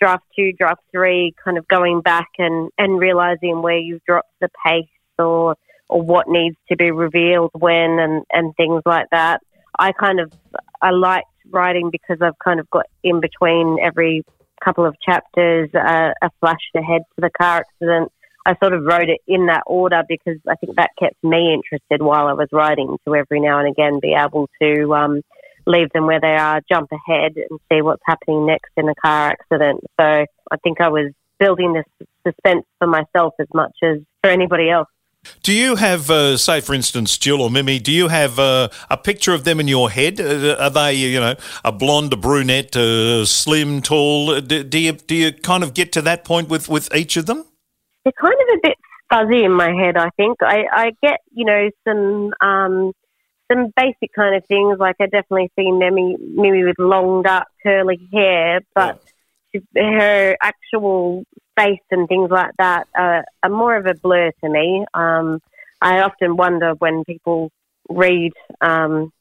draft 0.00 0.24
2 0.36 0.52
draft 0.52 0.82
3 0.92 1.34
kind 1.42 1.58
of 1.58 1.66
going 1.68 2.00
back 2.00 2.28
and 2.38 2.70
and 2.78 2.98
realizing 2.98 3.62
where 3.62 3.78
you've 3.78 4.04
dropped 4.04 4.30
the 4.40 4.48
pace 4.64 4.88
or 5.18 5.56
or 5.88 6.02
what 6.02 6.28
needs 6.28 6.56
to 6.68 6.76
be 6.76 6.90
revealed 6.90 7.50
when 7.52 7.98
and, 7.98 8.24
and 8.32 8.54
things 8.56 8.82
like 8.86 9.06
that. 9.10 9.40
I 9.78 9.92
kind 9.92 10.20
of 10.20 10.32
I 10.80 10.90
liked 10.90 11.26
writing 11.50 11.90
because 11.90 12.18
I've 12.22 12.38
kind 12.42 12.60
of 12.60 12.68
got 12.70 12.86
in 13.02 13.20
between 13.20 13.78
every 13.82 14.22
couple 14.64 14.86
of 14.86 14.96
chapters 15.04 15.70
uh, 15.74 16.12
a 16.22 16.30
flash 16.40 16.56
ahead 16.74 17.02
to 17.14 17.20
the 17.20 17.30
car 17.30 17.60
accident. 17.60 18.10
I 18.46 18.54
sort 18.62 18.74
of 18.74 18.84
wrote 18.84 19.08
it 19.08 19.20
in 19.26 19.46
that 19.46 19.62
order 19.66 20.02
because 20.06 20.38
I 20.48 20.54
think 20.56 20.76
that 20.76 20.90
kept 20.98 21.22
me 21.22 21.54
interested 21.54 22.02
while 22.02 22.26
I 22.26 22.34
was 22.34 22.48
writing 22.52 22.96
to 23.06 23.14
every 23.14 23.40
now 23.40 23.58
and 23.58 23.68
again 23.68 24.00
be 24.00 24.14
able 24.14 24.48
to 24.60 24.94
um, 24.94 25.22
leave 25.66 25.90
them 25.92 26.06
where 26.06 26.20
they 26.20 26.36
are, 26.36 26.60
jump 26.68 26.90
ahead 26.92 27.32
and 27.36 27.60
see 27.70 27.82
what's 27.82 28.02
happening 28.04 28.46
next 28.46 28.70
in 28.76 28.88
a 28.88 28.94
car 28.94 29.30
accident. 29.30 29.80
So 29.98 30.04
I 30.04 30.56
think 30.62 30.80
I 30.80 30.88
was 30.88 31.12
building 31.38 31.72
this 31.72 32.08
suspense 32.26 32.64
for 32.78 32.86
myself 32.86 33.34
as 33.40 33.48
much 33.52 33.72
as 33.82 33.98
for 34.22 34.30
anybody 34.30 34.70
else. 34.70 34.88
Do 35.42 35.52
you 35.52 35.76
have, 35.76 36.10
uh, 36.10 36.36
say, 36.36 36.60
for 36.60 36.74
instance, 36.74 37.16
Jill 37.16 37.40
or 37.40 37.50
Mimi? 37.50 37.78
Do 37.78 37.92
you 37.92 38.08
have 38.08 38.38
uh, 38.38 38.68
a 38.90 38.96
picture 38.98 39.32
of 39.32 39.44
them 39.44 39.58
in 39.58 39.68
your 39.68 39.90
head? 39.90 40.20
Uh, 40.20 40.56
are 40.58 40.70
they, 40.70 40.94
you 40.94 41.18
know, 41.18 41.34
a 41.64 41.72
blonde, 41.72 42.12
a 42.12 42.16
brunette, 42.16 42.76
a 42.76 43.24
slim, 43.24 43.80
tall? 43.80 44.40
Do, 44.40 44.62
do, 44.62 44.78
you 44.78 44.92
do 44.92 45.14
you 45.14 45.32
kind 45.32 45.62
of 45.62 45.72
get 45.72 45.92
to 45.92 46.02
that 46.02 46.24
point 46.24 46.50
with, 46.50 46.68
with 46.68 46.94
each 46.94 47.16
of 47.16 47.24
them? 47.24 47.44
They're 48.04 48.12
kind 48.20 48.34
of 48.34 48.48
a 48.54 48.60
bit 48.62 48.76
fuzzy 49.10 49.44
in 49.44 49.52
my 49.52 49.72
head. 49.72 49.96
I 49.96 50.10
think 50.18 50.42
I, 50.42 50.64
I 50.70 50.92
get, 51.02 51.20
you 51.32 51.46
know, 51.46 51.70
some 51.88 52.34
um, 52.40 52.92
some 53.50 53.72
basic 53.76 54.12
kind 54.14 54.34
of 54.34 54.44
things. 54.46 54.78
Like 54.78 54.96
I 55.00 55.06
definitely 55.06 55.50
see 55.58 55.70
Mimi, 55.70 56.16
Mimi 56.18 56.64
with 56.64 56.78
long, 56.78 57.22
dark, 57.22 57.48
curly 57.62 58.08
hair, 58.12 58.60
but. 58.74 59.00
Yeah 59.04 59.10
her 59.76 60.36
actual 60.42 61.24
face 61.56 61.80
and 61.90 62.08
things 62.08 62.30
like 62.30 62.52
that 62.58 62.88
are, 62.96 63.24
are 63.42 63.50
more 63.50 63.76
of 63.76 63.86
a 63.86 63.94
blur 63.94 64.30
to 64.42 64.50
me. 64.50 64.84
Um, 64.94 65.40
I 65.80 66.00
often 66.00 66.36
wonder 66.36 66.72
when 66.78 67.04
people 67.04 67.50
read, 67.88 68.32
um, 68.60 69.12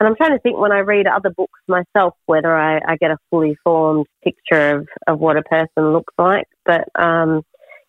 and 0.00 0.08
I'm 0.08 0.16
trying 0.16 0.32
to 0.32 0.38
think 0.40 0.58
when 0.58 0.72
I 0.72 0.80
read 0.80 1.06
other 1.06 1.30
books 1.30 1.60
myself 1.66 2.14
whether 2.26 2.54
I, 2.54 2.80
I 2.86 2.96
get 2.96 3.10
a 3.10 3.18
fully 3.30 3.56
formed 3.64 4.06
picture 4.22 4.76
of, 4.76 4.88
of 5.06 5.18
what 5.18 5.36
a 5.36 5.42
person 5.42 5.92
looks 5.92 6.14
like. 6.18 6.46
But 6.64 6.88
um, 6.94 7.42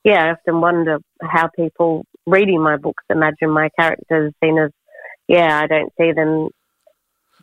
yeah, 0.03 0.25
I 0.25 0.31
often 0.31 0.61
wonder 0.61 0.99
how 1.21 1.49
people 1.55 2.05
reading 2.25 2.61
my 2.61 2.77
books 2.77 3.03
imagine 3.09 3.49
my 3.49 3.69
characters, 3.77 4.33
seen 4.43 4.57
as, 4.57 4.71
yeah, 5.29 5.61
I 5.61 5.67
don't 5.67 5.93
see 5.95 6.11
them 6.11 6.49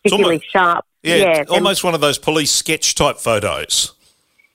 particularly 0.03 0.35
almost, 0.35 0.53
sharp. 0.53 0.85
Yeah, 1.05 1.17
yeah 1.17 1.45
almost 1.49 1.85
one 1.85 1.95
of 1.95 2.01
those 2.01 2.19
police 2.19 2.51
sketch 2.51 2.97
type 2.97 3.19
photos. 3.19 3.95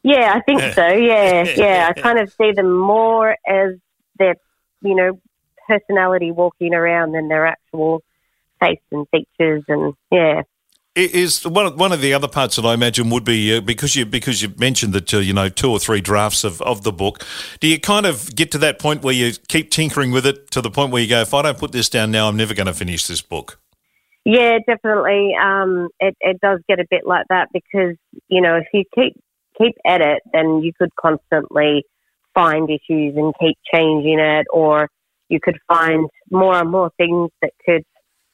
Yeah, 0.04 0.34
I 0.36 0.42
think 0.42 0.62
so. 0.74 0.88
Yeah, 0.88 1.44
yeah. 1.56 1.88
I 1.90 2.00
kind 2.00 2.20
of 2.20 2.32
see 2.34 2.52
them 2.52 2.78
more 2.78 3.38
as 3.48 3.76
their, 4.20 4.36
you 4.82 4.96
know, 4.96 5.20
personality 5.68 6.32
walking 6.32 6.74
around 6.74 7.14
than 7.14 7.30
their 7.30 7.48
actual 7.48 8.04
face 8.60 8.82
and 8.92 9.08
features, 9.10 9.64
and 9.70 9.94
yeah. 10.12 10.42
Is 10.94 11.48
one 11.48 11.68
of, 11.68 11.80
one 11.80 11.94
of 11.94 12.02
the 12.02 12.14
other 12.14 12.28
parts 12.28 12.58
that 12.58 12.66
I 12.66 12.74
imagine 12.74 13.10
would 13.12 13.24
be 13.24 13.56
uh, 13.56 13.62
because 13.62 13.96
you 13.96 14.06
because 14.06 14.42
you 14.42 14.54
mentioned 14.58 14.92
that 14.92 15.14
uh, 15.14 15.20
you 15.20 15.32
know 15.32 15.48
two 15.48 15.72
or 15.72 15.80
three 15.80 16.02
drafts 16.02 16.44
of, 16.44 16.62
of 16.64 16.84
the 16.84 16.92
book. 16.92 17.26
Do 17.62 17.68
you 17.68 17.80
kind 17.80 18.06
of 18.06 18.36
get 18.36 18.52
to 18.52 18.58
that 18.58 18.78
point 18.78 19.02
where 19.02 19.14
you 19.14 19.32
keep 19.48 19.72
tinkering 19.72 20.12
with 20.12 20.26
it 20.26 20.52
to 20.52 20.60
the 20.60 20.70
point 20.70 20.92
where 20.92 21.02
you 21.02 21.08
go, 21.08 21.22
if 21.22 21.34
I 21.34 21.44
don't 21.44 21.58
put 21.58 21.72
this 21.72 21.88
down 21.88 22.12
now, 22.12 22.28
I'm 22.28 22.36
never 22.36 22.54
going 22.54 22.68
to 22.68 22.74
finish 22.74 23.08
this 23.08 23.22
book? 23.22 23.58
Yeah, 24.26 24.60
definitely. 24.68 25.34
Um, 25.42 25.88
it, 26.02 26.16
it 26.20 26.42
does 26.42 26.60
get 26.68 26.82
a 26.82 26.86
bit 26.90 27.08
like 27.08 27.26
that 27.30 27.48
because, 27.54 27.96
you 28.28 28.42
know, 28.42 28.58
if 28.58 28.68
you 28.74 28.84
keep 28.94 29.14
keep 29.58 29.76
at 29.86 30.02
it, 30.02 30.22
then 30.34 30.62
you 30.62 30.74
could 30.78 30.94
constantly 31.00 31.86
find 32.34 32.70
issues 32.70 33.16
and 33.16 33.34
keep 33.40 33.58
changing 33.74 34.20
it, 34.20 34.46
or 34.52 34.90
you 35.30 35.40
could 35.42 35.58
find 35.70 36.10
more 36.30 36.56
and 36.56 36.70
more 36.70 36.92
things 36.98 37.30
that 37.42 37.54
could 37.66 37.84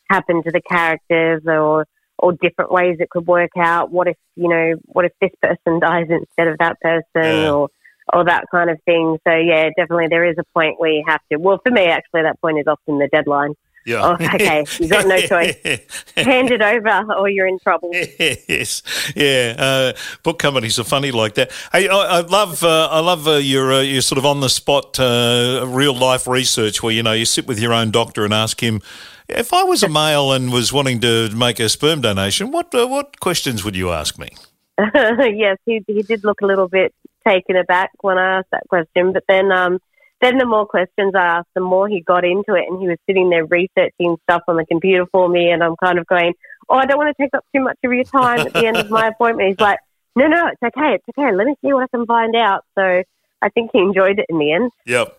happen 0.09 0.41
to 0.41 0.51
the 0.51 0.61
characters 0.67 1.43
or 1.45 1.85
or 2.19 2.33
different 2.33 2.71
ways 2.71 2.97
it 2.99 3.09
could 3.09 3.27
work 3.27 3.51
out. 3.57 3.91
What 3.91 4.07
if, 4.07 4.17
you 4.35 4.49
know, 4.49 4.75
what 4.85 5.05
if 5.05 5.11
this 5.21 5.31
person 5.41 5.79
dies 5.81 6.07
instead 6.09 6.47
of 6.47 6.57
that 6.59 6.79
person 6.81 7.03
yeah. 7.15 7.51
or 7.51 7.69
or 8.13 8.23
that 8.23 8.45
kind 8.51 8.69
of 8.69 8.81
thing. 8.83 9.17
So 9.27 9.35
yeah, 9.35 9.69
definitely 9.75 10.07
there 10.07 10.25
is 10.25 10.37
a 10.37 10.43
point 10.53 10.79
where 10.79 10.91
you 10.91 11.03
have 11.07 11.19
to. 11.31 11.37
Well, 11.37 11.59
for 11.61 11.71
me, 11.71 11.87
actually, 11.87 12.21
that 12.21 12.39
point 12.39 12.57
is 12.57 12.65
often 12.65 12.99
the 12.99 13.07
deadline. 13.07 13.53
Yeah. 13.87 14.01
Oh, 14.03 14.13
okay. 14.13 14.65
You've 14.79 14.91
got 14.91 15.07
no 15.07 15.17
choice. 15.21 15.55
Hand 16.17 16.51
it 16.51 16.61
over 16.61 17.13
or 17.13 17.29
you're 17.29 17.47
in 17.47 17.57
trouble. 17.57 17.91
Yes. 17.93 18.83
Yeah. 19.15 19.55
Uh, 19.57 19.93
book 20.23 20.39
companies 20.39 20.77
are 20.77 20.83
funny 20.83 21.11
like 21.11 21.35
that. 21.35 21.51
Hey, 21.71 21.87
I, 21.87 21.95
I 21.95 22.19
love 22.19 22.63
uh, 22.63 22.89
I 22.91 22.99
love 22.99 23.29
uh, 23.29 23.35
your 23.35 23.71
uh, 23.71 23.81
your 23.81 24.01
sort 24.01 24.17
of 24.17 24.25
on 24.25 24.41
the 24.41 24.49
spot 24.49 24.99
uh, 24.99 25.63
real 25.65 25.95
life 25.95 26.27
research 26.27 26.83
where 26.83 26.91
you 26.91 27.01
know 27.01 27.13
you 27.13 27.23
sit 27.23 27.47
with 27.47 27.59
your 27.59 27.73
own 27.73 27.91
doctor 27.91 28.25
and 28.25 28.33
ask 28.33 28.61
him. 28.61 28.81
If 29.29 29.53
I 29.53 29.63
was 29.63 29.83
a 29.83 29.89
male 29.89 30.31
and 30.31 30.53
was 30.53 30.71
wanting 30.71 31.01
to 31.01 31.29
make 31.35 31.59
a 31.59 31.67
sperm 31.67 32.01
donation, 32.01 32.51
what 32.51 32.73
uh, 32.73 32.87
what 32.87 33.19
questions 33.19 33.63
would 33.63 33.75
you 33.75 33.91
ask 33.91 34.17
me? 34.17 34.29
yes, 34.95 35.57
he, 35.65 35.83
he 35.87 36.01
did 36.03 36.23
look 36.23 36.41
a 36.41 36.45
little 36.45 36.67
bit 36.67 36.93
taken 37.27 37.57
aback 37.57 37.91
when 38.01 38.17
I 38.17 38.37
asked 38.37 38.51
that 38.51 38.67
question, 38.69 39.11
but 39.11 39.23
then 39.27 39.51
um, 39.51 39.79
then 40.21 40.37
the 40.37 40.45
more 40.45 40.65
questions 40.65 41.13
I 41.13 41.39
asked, 41.39 41.49
the 41.55 41.61
more 41.61 41.89
he 41.89 42.01
got 42.01 42.23
into 42.23 42.53
it, 42.53 42.65
and 42.69 42.79
he 42.79 42.87
was 42.87 42.97
sitting 43.05 43.29
there 43.29 43.45
researching 43.45 44.17
stuff 44.23 44.43
on 44.47 44.55
the 44.55 44.65
computer 44.65 45.05
for 45.11 45.27
me, 45.27 45.49
and 45.49 45.61
I'm 45.61 45.75
kind 45.75 45.99
of 45.99 46.07
going, 46.07 46.33
"Oh, 46.69 46.75
I 46.75 46.85
don't 46.85 46.97
want 46.97 47.15
to 47.15 47.21
take 47.21 47.33
up 47.33 47.45
too 47.53 47.61
much 47.61 47.77
of 47.83 47.91
your 47.91 48.05
time 48.05 48.39
at 48.39 48.53
the 48.53 48.65
end 48.65 48.77
of 48.77 48.89
my 48.89 49.07
appointment." 49.13 49.49
He's 49.49 49.59
like, 49.59 49.79
"No, 50.15 50.27
no, 50.27 50.47
it's 50.47 50.63
okay, 50.63 50.95
it's 50.95 51.17
okay. 51.17 51.35
Let 51.35 51.47
me 51.47 51.55
see 51.61 51.73
what 51.73 51.83
I 51.83 51.87
can 51.87 52.05
find 52.05 52.33
out." 52.35 52.63
So 52.75 53.03
I 53.41 53.49
think 53.49 53.71
he 53.73 53.79
enjoyed 53.79 54.19
it 54.19 54.25
in 54.29 54.39
the 54.39 54.53
end. 54.53 54.71
Yep. 54.85 55.16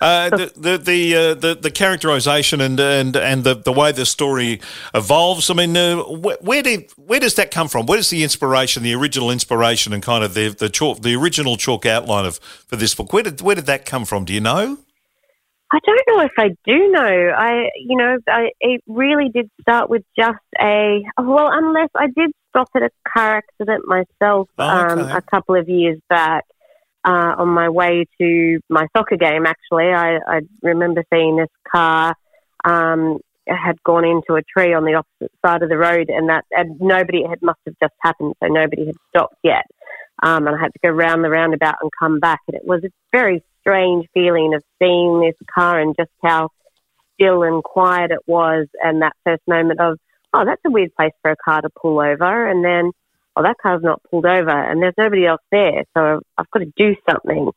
Uh, 0.00 0.30
the 0.30 0.52
the 0.56 0.78
the, 0.78 1.16
uh, 1.16 1.34
the, 1.34 1.54
the 1.54 1.70
characterization 1.70 2.60
and 2.60 2.78
and 2.78 3.16
and 3.16 3.44
the, 3.44 3.54
the 3.54 3.72
way 3.72 3.92
the 3.92 4.06
story 4.06 4.60
evolves. 4.94 5.50
I 5.50 5.54
mean, 5.54 5.76
uh, 5.76 6.02
where, 6.02 6.38
where 6.40 6.62
did 6.62 6.90
where 6.96 7.20
does 7.20 7.34
that 7.34 7.50
come 7.50 7.68
from? 7.68 7.86
Where 7.86 7.96
does 7.96 8.10
the 8.10 8.22
inspiration, 8.22 8.82
the 8.82 8.94
original 8.94 9.30
inspiration, 9.30 9.92
and 9.92 10.02
kind 10.02 10.24
of 10.24 10.34
the 10.34 10.48
the 10.48 10.68
chalk, 10.68 11.02
the 11.02 11.14
original 11.14 11.56
chalk 11.56 11.86
outline 11.86 12.26
of 12.26 12.38
for 12.38 12.76
this 12.76 12.94
book? 12.94 13.12
Where 13.12 13.22
did 13.22 13.40
where 13.40 13.54
did 13.54 13.66
that 13.66 13.86
come 13.86 14.04
from? 14.04 14.24
Do 14.24 14.32
you 14.32 14.40
know? 14.40 14.78
I 15.72 15.78
don't 15.84 16.00
know 16.08 16.20
if 16.22 16.32
I 16.38 16.50
do 16.64 16.90
know. 16.92 17.32
I, 17.36 17.70
you 17.76 17.96
know, 17.96 18.18
I, 18.28 18.50
it 18.60 18.82
really 18.86 19.30
did 19.30 19.50
start 19.60 19.90
with 19.90 20.04
just 20.16 20.38
a 20.60 21.02
well, 21.18 21.50
unless 21.50 21.88
I 21.94 22.06
did 22.06 22.30
stop 22.50 22.68
at 22.76 22.82
a 22.82 22.90
car 23.06 23.38
accident 23.38 23.84
myself 23.86 24.48
oh, 24.58 24.86
okay. 24.86 25.00
um, 25.02 25.10
a 25.10 25.22
couple 25.22 25.56
of 25.56 25.68
years 25.68 25.98
back 26.08 26.44
uh, 27.06 27.36
on 27.38 27.48
my 27.48 27.68
way 27.68 28.04
to 28.20 28.60
my 28.68 28.86
soccer 28.96 29.16
game. 29.16 29.46
Actually, 29.46 29.92
I, 29.92 30.18
I 30.26 30.40
remember 30.62 31.04
seeing 31.12 31.36
this 31.36 31.48
car 31.70 32.14
um, 32.64 33.20
had 33.46 33.80
gone 33.84 34.04
into 34.04 34.34
a 34.34 34.42
tree 34.42 34.74
on 34.74 34.84
the 34.84 34.94
opposite 34.94 35.32
side 35.44 35.62
of 35.62 35.68
the 35.68 35.78
road, 35.78 36.10
and 36.10 36.28
that 36.28 36.44
and 36.50 36.80
nobody 36.80 37.20
it 37.20 37.30
had 37.30 37.42
must 37.42 37.60
have 37.66 37.76
just 37.80 37.94
happened, 38.00 38.34
so 38.42 38.48
nobody 38.48 38.86
had 38.86 38.96
stopped 39.10 39.36
yet. 39.44 39.64
Um, 40.22 40.46
and 40.46 40.56
I 40.56 40.58
had 40.58 40.72
to 40.72 40.78
go 40.82 40.90
round 40.90 41.22
the 41.22 41.30
roundabout 41.30 41.76
and 41.80 41.90
come 41.98 42.18
back, 42.18 42.40
and 42.48 42.56
it 42.56 42.66
was 42.66 42.82
a 42.84 42.90
very 43.12 43.44
strange 43.60 44.06
feeling 44.12 44.54
of 44.54 44.62
seeing 44.80 45.20
this 45.20 45.36
car 45.54 45.78
and 45.78 45.94
just 45.96 46.10
how 46.24 46.50
still 47.14 47.42
and 47.44 47.62
quiet 47.62 48.10
it 48.10 48.20
was, 48.26 48.66
and 48.82 49.02
that 49.02 49.12
first 49.24 49.42
moment 49.46 49.80
of, 49.80 49.98
oh, 50.34 50.44
that's 50.44 50.60
a 50.66 50.70
weird 50.70 50.94
place 50.96 51.12
for 51.22 51.30
a 51.30 51.36
car 51.36 51.60
to 51.62 51.68
pull 51.80 52.00
over, 52.00 52.48
and 52.48 52.64
then 52.64 52.90
oh, 53.36 53.42
that 53.42 53.56
car's 53.62 53.82
not 53.82 54.02
pulled 54.10 54.24
over 54.24 54.50
and 54.50 54.82
there's 54.82 54.94
nobody 54.96 55.26
else 55.26 55.42
there, 55.52 55.84
so 55.96 56.20
I've 56.38 56.50
got 56.50 56.60
to 56.60 56.72
do 56.76 56.96
something. 57.08 57.50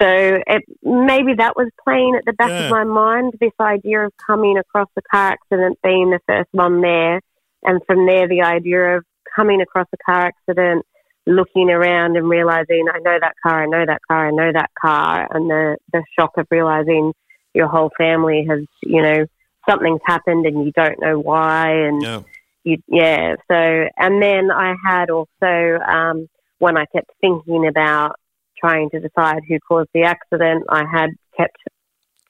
So 0.00 0.06
it, 0.06 0.62
maybe 0.82 1.34
that 1.38 1.56
was 1.56 1.70
playing 1.82 2.14
at 2.16 2.24
the 2.26 2.34
back 2.34 2.50
yeah. 2.50 2.64
of 2.64 2.70
my 2.70 2.84
mind, 2.84 3.32
this 3.40 3.52
idea 3.60 4.06
of 4.06 4.12
coming 4.26 4.58
across 4.58 4.88
a 4.96 5.02
car 5.10 5.32
accident 5.32 5.78
being 5.82 6.10
the 6.10 6.20
first 6.26 6.48
one 6.52 6.80
there. 6.82 7.20
And 7.62 7.80
from 7.86 8.06
there, 8.06 8.28
the 8.28 8.42
idea 8.42 8.96
of 8.96 9.04
coming 9.34 9.60
across 9.60 9.86
a 9.92 9.96
car 10.04 10.26
accident, 10.26 10.84
looking 11.26 11.70
around 11.70 12.16
and 12.16 12.28
realizing, 12.28 12.86
I 12.92 12.98
know 12.98 13.18
that 13.20 13.34
car, 13.42 13.62
I 13.62 13.66
know 13.66 13.84
that 13.86 14.00
car, 14.10 14.28
I 14.28 14.30
know 14.30 14.52
that 14.52 14.70
car. 14.80 15.28
And 15.30 15.48
the, 15.48 15.76
the 15.92 16.02
shock 16.18 16.32
of 16.36 16.46
realizing 16.50 17.12
your 17.54 17.68
whole 17.68 17.90
family 17.96 18.44
has, 18.50 18.60
you 18.82 19.02
know, 19.02 19.26
something's 19.68 20.00
happened 20.04 20.46
and 20.46 20.66
you 20.66 20.72
don't 20.72 21.00
know 21.00 21.18
why. 21.18 21.70
And, 21.70 22.02
yeah 22.02 22.22
you, 22.64 22.78
yeah. 22.88 23.36
So, 23.50 23.54
and 23.96 24.22
then 24.22 24.50
I 24.50 24.74
had 24.84 25.10
also, 25.10 25.84
um, 25.86 26.28
when 26.58 26.76
I 26.76 26.86
kept 26.86 27.10
thinking 27.20 27.66
about 27.66 28.16
trying 28.58 28.90
to 28.90 29.00
decide 29.00 29.42
who 29.48 29.58
caused 29.60 29.90
the 29.94 30.02
accident, 30.02 30.64
I 30.68 30.84
had 30.90 31.10
kept 31.36 31.56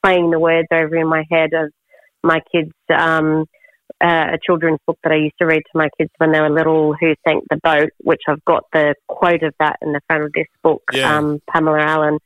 playing 0.03 0.31
the 0.31 0.39
words 0.39 0.69
over 0.73 0.97
in 0.97 1.07
my 1.07 1.25
head 1.31 1.53
of 1.53 1.73
my 2.23 2.41
kids, 2.53 2.73
um, 2.97 3.45
uh, 4.03 4.31
a 4.33 4.39
children's 4.45 4.79
book 4.87 4.99
that 5.05 5.13
I 5.13 5.17
used 5.17 5.35
to 5.39 5.47
read 5.47 5.63
to 5.71 5.79
my 5.79 5.89
kids 5.99 6.11
when 6.19 6.33
they 6.33 6.41
were 6.41 6.51
little, 6.51 6.95
Who 6.95 7.15
Sank 7.27 7.45
the 7.51 7.59
Boat, 7.63 7.91
which 7.99 8.23
I've 8.29 8.45
got 8.45 8.65
the 8.73 8.95
quote 9.07 9.43
of 9.43 9.55
that 9.61 9.77
in 9.83 9.93
the 9.93 10.01
front 10.09 10.25
of 10.25 10.33
this 10.33 10.47
book, 10.63 10.83
yeah. 10.93 11.17
um, 11.17 11.41
Pamela 11.53 11.81
Allen. 11.81 12.19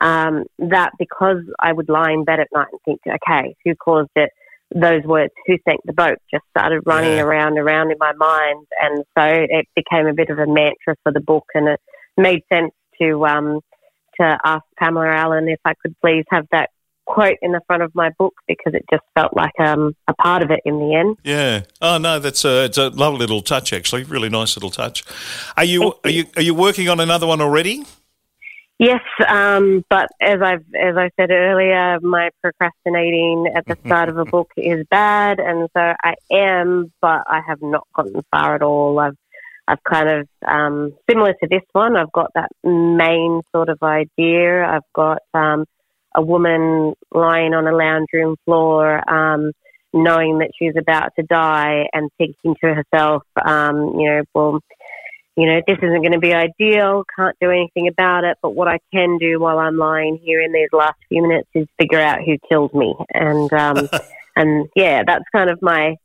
Um, 0.00 0.44
that 0.58 0.92
because 0.98 1.42
I 1.60 1.72
would 1.72 1.88
lie 1.88 2.12
in 2.12 2.24
bed 2.24 2.40
at 2.40 2.48
night 2.52 2.68
and 2.72 2.80
think, 2.84 3.00
okay, 3.06 3.54
who 3.64 3.74
caused 3.76 4.10
it? 4.16 4.30
Those 4.74 5.02
words, 5.04 5.32
who 5.46 5.56
sank 5.68 5.80
the 5.84 5.92
boat, 5.92 6.18
just 6.30 6.44
started 6.50 6.82
running 6.86 7.16
yeah. 7.16 7.22
around 7.22 7.58
and 7.58 7.58
around 7.58 7.90
in 7.90 7.98
my 7.98 8.12
mind. 8.12 8.66
And 8.80 9.04
so 9.16 9.24
it 9.24 9.66
became 9.74 10.06
a 10.06 10.14
bit 10.14 10.30
of 10.30 10.38
a 10.38 10.46
mantra 10.46 10.96
for 11.02 11.12
the 11.12 11.20
book 11.20 11.44
and 11.54 11.68
it 11.68 11.80
made 12.16 12.42
sense 12.52 12.72
to, 13.00 13.26
um, 13.26 13.60
to 14.20 14.38
ask 14.44 14.64
Pamela 14.78 15.08
Allen 15.08 15.48
if 15.48 15.60
I 15.64 15.74
could 15.82 15.94
please 16.00 16.24
have 16.30 16.46
that 16.52 16.70
quote 17.04 17.36
in 17.42 17.52
the 17.52 17.60
front 17.66 17.82
of 17.82 17.94
my 17.94 18.10
book 18.18 18.34
because 18.46 18.74
it 18.74 18.84
just 18.90 19.02
felt 19.14 19.34
like 19.36 19.58
um, 19.58 19.94
a 20.08 20.14
part 20.14 20.42
of 20.42 20.50
it 20.50 20.60
in 20.64 20.78
the 20.78 20.94
end. 20.94 21.16
Yeah. 21.24 21.62
Oh 21.80 21.98
no, 21.98 22.18
that's 22.18 22.44
a 22.44 22.64
it's 22.64 22.78
a 22.78 22.90
lovely 22.90 23.20
little 23.20 23.42
touch 23.42 23.72
actually. 23.72 24.04
Really 24.04 24.28
nice 24.28 24.56
little 24.56 24.70
touch. 24.70 25.04
Are 25.56 25.64
you 25.64 25.94
are 26.04 26.10
you 26.10 26.26
are 26.36 26.42
you 26.42 26.54
working 26.54 26.88
on 26.88 27.00
another 27.00 27.26
one 27.26 27.40
already? 27.40 27.84
Yes, 28.82 29.04
um, 29.28 29.84
but 29.88 30.08
as 30.20 30.40
I've 30.42 30.64
as 30.74 30.96
I 30.96 31.10
said 31.14 31.30
earlier, 31.30 32.00
my 32.00 32.30
procrastinating 32.42 33.46
at 33.54 33.64
the 33.64 33.76
start 33.86 34.08
of 34.08 34.18
a 34.18 34.24
book 34.36 34.50
is 34.56 34.84
bad, 34.90 35.38
and 35.38 35.68
so 35.72 35.92
I 36.02 36.14
am, 36.32 36.92
but 37.00 37.22
I 37.28 37.42
have 37.46 37.62
not 37.62 37.86
gotten 37.94 38.20
far 38.32 38.56
at 38.56 38.62
all. 38.62 38.98
I've 38.98 39.16
I've 39.68 39.84
kind 39.84 40.08
of 40.08 40.28
um, 40.48 40.94
similar 41.08 41.32
to 41.32 41.48
this 41.48 41.62
one. 41.70 41.96
I've 41.96 42.10
got 42.10 42.32
that 42.34 42.50
main 42.64 43.42
sort 43.54 43.68
of 43.68 43.78
idea. 43.84 44.64
I've 44.64 44.92
got 44.96 45.18
um, 45.32 45.64
a 46.16 46.20
woman 46.20 46.94
lying 47.12 47.54
on 47.54 47.68
a 47.68 47.76
lounge 47.76 48.08
room 48.12 48.34
floor, 48.44 49.08
um, 49.08 49.52
knowing 49.92 50.40
that 50.40 50.50
she's 50.58 50.74
about 50.76 51.12
to 51.20 51.22
die, 51.22 51.84
and 51.92 52.10
thinking 52.18 52.56
to 52.64 52.74
herself, 52.74 53.22
um, 53.46 53.94
you 54.00 54.08
know, 54.10 54.22
well 54.34 54.60
you 55.36 55.46
know, 55.46 55.62
this 55.66 55.78
isn't 55.78 56.02
going 56.02 56.12
to 56.12 56.18
be 56.18 56.34
ideal, 56.34 57.04
can't 57.16 57.36
do 57.40 57.50
anything 57.50 57.88
about 57.88 58.24
it, 58.24 58.36
but 58.42 58.50
what 58.50 58.68
I 58.68 58.78
can 58.92 59.18
do 59.18 59.40
while 59.40 59.58
I'm 59.58 59.78
lying 59.78 60.18
here 60.22 60.42
in 60.42 60.52
these 60.52 60.68
last 60.72 60.98
few 61.08 61.22
minutes 61.22 61.48
is 61.54 61.66
figure 61.78 62.00
out 62.00 62.20
who 62.24 62.36
killed 62.48 62.74
me. 62.74 62.94
And, 63.14 63.50
um, 63.52 63.88
and 64.36 64.68
yeah, 64.76 65.02
that's 65.06 65.24
kind 65.34 65.48
of 65.48 65.60
my 65.62 65.96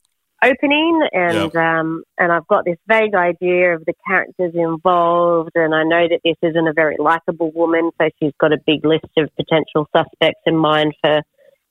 opening 0.44 1.08
and, 1.12 1.52
yep. 1.52 1.56
um, 1.56 2.04
and 2.18 2.32
I've 2.32 2.48
got 2.48 2.64
this 2.64 2.78
vague 2.88 3.16
idea 3.16 3.76
of 3.76 3.84
the 3.86 3.94
characters 4.08 4.54
involved 4.54 5.52
and 5.56 5.74
I 5.74 5.84
know 5.84 6.08
that 6.08 6.20
this 6.24 6.38
isn't 6.44 6.68
a 6.68 6.74
very 6.74 6.96
likable 7.00 7.52
woman, 7.52 7.90
so 8.00 8.10
she's 8.22 8.34
got 8.40 8.54
a 8.54 8.60
big 8.66 8.86
list 8.86 9.08
of 9.18 9.30
potential 9.36 9.90
suspects 9.96 10.42
in 10.46 10.56
mind 10.56 10.94
for 11.02 11.22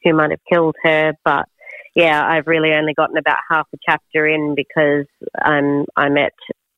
who 0.02 0.14
might 0.14 0.30
have 0.30 0.40
killed 0.50 0.74
her, 0.82 1.14
but 1.24 1.46
yeah, 1.94 2.22
I've 2.22 2.46
really 2.46 2.74
only 2.74 2.92
gotten 2.92 3.16
about 3.16 3.38
half 3.48 3.66
a 3.72 3.78
chapter 3.88 4.26
in 4.26 4.54
because 4.54 5.06
I'm 5.40 5.86
I'm 5.96 6.18
at 6.18 6.34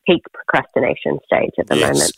peak 0.09 0.25
procrastination 0.33 1.19
stage 1.27 1.53
at 1.59 1.67
the 1.67 1.77
yes. 1.77 2.12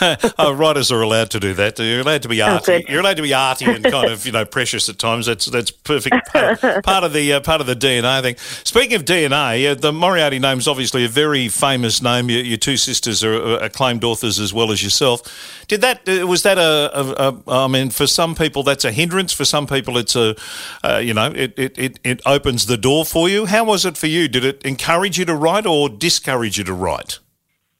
moment. 0.00 0.34
oh, 0.38 0.52
writers 0.52 0.90
are 0.90 1.00
allowed 1.00 1.30
to 1.30 1.38
do 1.38 1.54
that. 1.54 1.78
You're 1.78 2.00
allowed 2.00 2.22
to 2.22 2.28
be 2.28 2.42
oh, 2.42 2.54
arty. 2.54 2.72
Oh, 2.72 2.80
You're 2.88 3.00
allowed 3.00 3.18
to 3.18 3.22
be 3.22 3.32
arty 3.32 3.66
and 3.66 3.84
kind 3.84 4.10
of 4.10 4.26
you 4.26 4.32
know 4.32 4.44
precious 4.44 4.88
at 4.88 4.98
times. 4.98 5.26
That's 5.26 5.46
that's 5.46 5.70
perfect 5.70 6.16
part, 6.32 6.60
part 6.84 7.04
of 7.04 7.12
the 7.12 7.34
uh, 7.34 7.40
part 7.40 7.60
of 7.60 7.66
the 7.66 7.76
DNA 7.76 8.20
thing. 8.22 8.36
Speaking 8.64 8.96
of 8.96 9.04
DNA, 9.04 9.70
uh, 9.70 9.74
the 9.74 9.92
Moriarty 9.92 10.40
name 10.40 10.58
is 10.58 10.66
obviously 10.66 11.04
a 11.04 11.08
very 11.08 11.48
famous 11.48 12.02
name. 12.02 12.28
Your, 12.28 12.42
your, 12.42 12.58
two 12.58 12.76
sisters 12.76 13.22
are 13.22 13.58
acclaimed 13.58 14.02
authors 14.02 14.40
as 14.40 14.52
well 14.52 14.72
as 14.72 14.82
yourself. 14.82 15.64
Did 15.68 15.82
that 15.82 16.08
uh, 16.08 16.26
was 16.26 16.42
that 16.42 16.58
a, 16.58 16.90
a, 16.98 17.42
a? 17.46 17.64
I 17.64 17.68
mean, 17.68 17.90
for 17.90 18.08
some 18.08 18.34
people 18.34 18.64
that's 18.64 18.84
a 18.84 18.92
hindrance. 18.92 19.32
For 19.32 19.44
some 19.44 19.66
people, 19.66 19.96
it's 19.98 20.16
a 20.16 20.34
uh, 20.82 20.98
you 20.98 21.14
know 21.14 21.26
it, 21.26 21.54
it, 21.56 21.78
it, 21.78 22.00
it 22.02 22.20
opens 22.26 22.66
the 22.66 22.76
door 22.76 23.04
for 23.04 23.28
you. 23.28 23.46
How 23.46 23.62
was 23.64 23.84
it 23.84 23.96
for 23.96 24.08
you? 24.08 24.26
Did 24.26 24.44
it 24.44 24.62
encourage 24.64 25.18
you 25.18 25.24
to 25.26 25.34
write 25.34 25.66
or 25.66 25.88
discourage 25.88 26.58
you 26.58 26.64
to 26.64 26.71
to 26.72 26.82
write? 26.82 27.18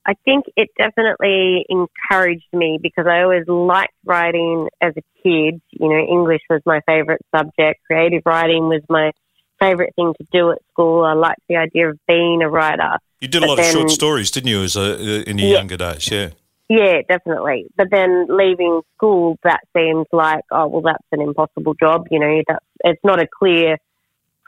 I 0.04 0.14
think 0.24 0.46
it 0.56 0.70
definitely 0.76 1.64
encouraged 1.68 2.52
me 2.52 2.78
because 2.82 3.06
I 3.06 3.22
always 3.22 3.46
liked 3.46 3.94
writing 4.04 4.68
as 4.80 4.94
a 4.96 5.02
kid. 5.22 5.60
You 5.70 5.88
know, 5.88 5.98
English 5.98 6.42
was 6.50 6.60
my 6.66 6.80
favorite 6.86 7.24
subject. 7.34 7.80
Creative 7.86 8.22
writing 8.26 8.68
was 8.68 8.82
my 8.88 9.12
favourite 9.60 9.94
thing 9.94 10.12
to 10.18 10.26
do 10.32 10.50
at 10.50 10.58
school. 10.72 11.04
I 11.04 11.12
liked 11.12 11.40
the 11.48 11.56
idea 11.56 11.90
of 11.90 11.98
being 12.08 12.42
a 12.42 12.48
writer. 12.48 12.98
You 13.20 13.28
did 13.28 13.44
a 13.44 13.46
But 13.46 13.48
lot 13.50 13.58
of 13.60 13.64
short 13.66 13.90
stories, 13.90 14.32
didn't 14.32 14.48
you, 14.48 14.62
as 14.64 14.74
a, 14.76 14.80
uh, 14.80 15.22
in 15.22 15.38
your 15.38 15.48
Yeah. 15.50 15.58
younger 15.58 15.76
days? 15.76 16.10
Yeah. 16.10 16.30
Yeah, 16.68 17.02
definitely. 17.08 17.66
But 17.76 17.90
then 17.90 18.26
leaving 18.28 18.80
school, 18.96 19.38
that 19.44 19.60
seems 19.76 20.06
like, 20.10 20.42
oh, 20.50 20.66
well, 20.66 20.82
that's 20.82 21.06
an 21.12 21.20
impossible 21.20 21.74
job. 21.74 22.08
You 22.10 22.18
know, 22.18 22.42
that's 22.48 22.64
it's 22.84 23.04
not 23.04 23.22
a 23.22 23.26
clear 23.28 23.76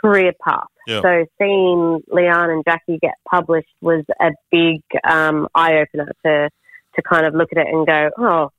career 0.01 0.33
path. 0.45 0.67
Yeah. 0.87 1.01
So 1.03 1.27
seeing 1.39 2.03
Liane 2.09 2.51
and 2.51 2.65
Jackie 2.65 2.99
get 3.01 3.15
published 3.29 3.75
was 3.81 4.05
a 4.21 4.31
big 4.51 4.83
um, 5.09 5.49
eye 5.55 5.79
opener 5.79 6.13
to 6.25 6.51
to 6.97 7.03
kind 7.03 7.27
of 7.27 7.35
look 7.35 7.49
at 7.53 7.59
it 7.59 7.67
and 7.67 7.87
go, 7.87 8.11
oh, 8.19 8.51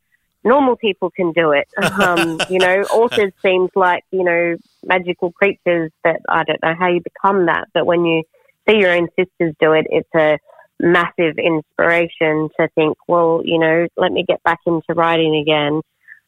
normal 0.44 0.76
people 0.76 1.10
can 1.10 1.32
do 1.32 1.52
it. 1.52 1.68
Um, 2.06 2.40
you 2.50 2.60
know, 2.60 2.82
authors 2.92 3.32
seems 3.42 3.70
like 3.76 4.04
you 4.12 4.24
know 4.24 4.58
magical 4.84 5.32
creatures 5.32 5.92
that 6.04 6.22
I 6.28 6.44
don't 6.44 6.62
know 6.62 6.76
how 6.78 6.88
you 6.88 7.02
become 7.02 7.46
that, 7.48 7.68
but 7.74 7.86
when 7.86 8.06
you 8.06 8.24
see 8.68 8.78
your 8.78 8.92
own 8.92 9.08
sisters 9.18 9.56
do 9.60 9.74
it, 9.74 9.88
it's 9.90 10.10
a 10.16 10.38
massive 10.80 11.38
inspiration 11.38 12.50
to 12.60 12.68
think, 12.76 12.98
well, 13.08 13.42
you 13.44 13.60
know, 13.60 13.88
let 13.98 14.12
me 14.12 14.24
get 14.28 14.44
back 14.44 14.60
into 14.66 14.94
writing 14.94 15.36
again. 15.36 15.82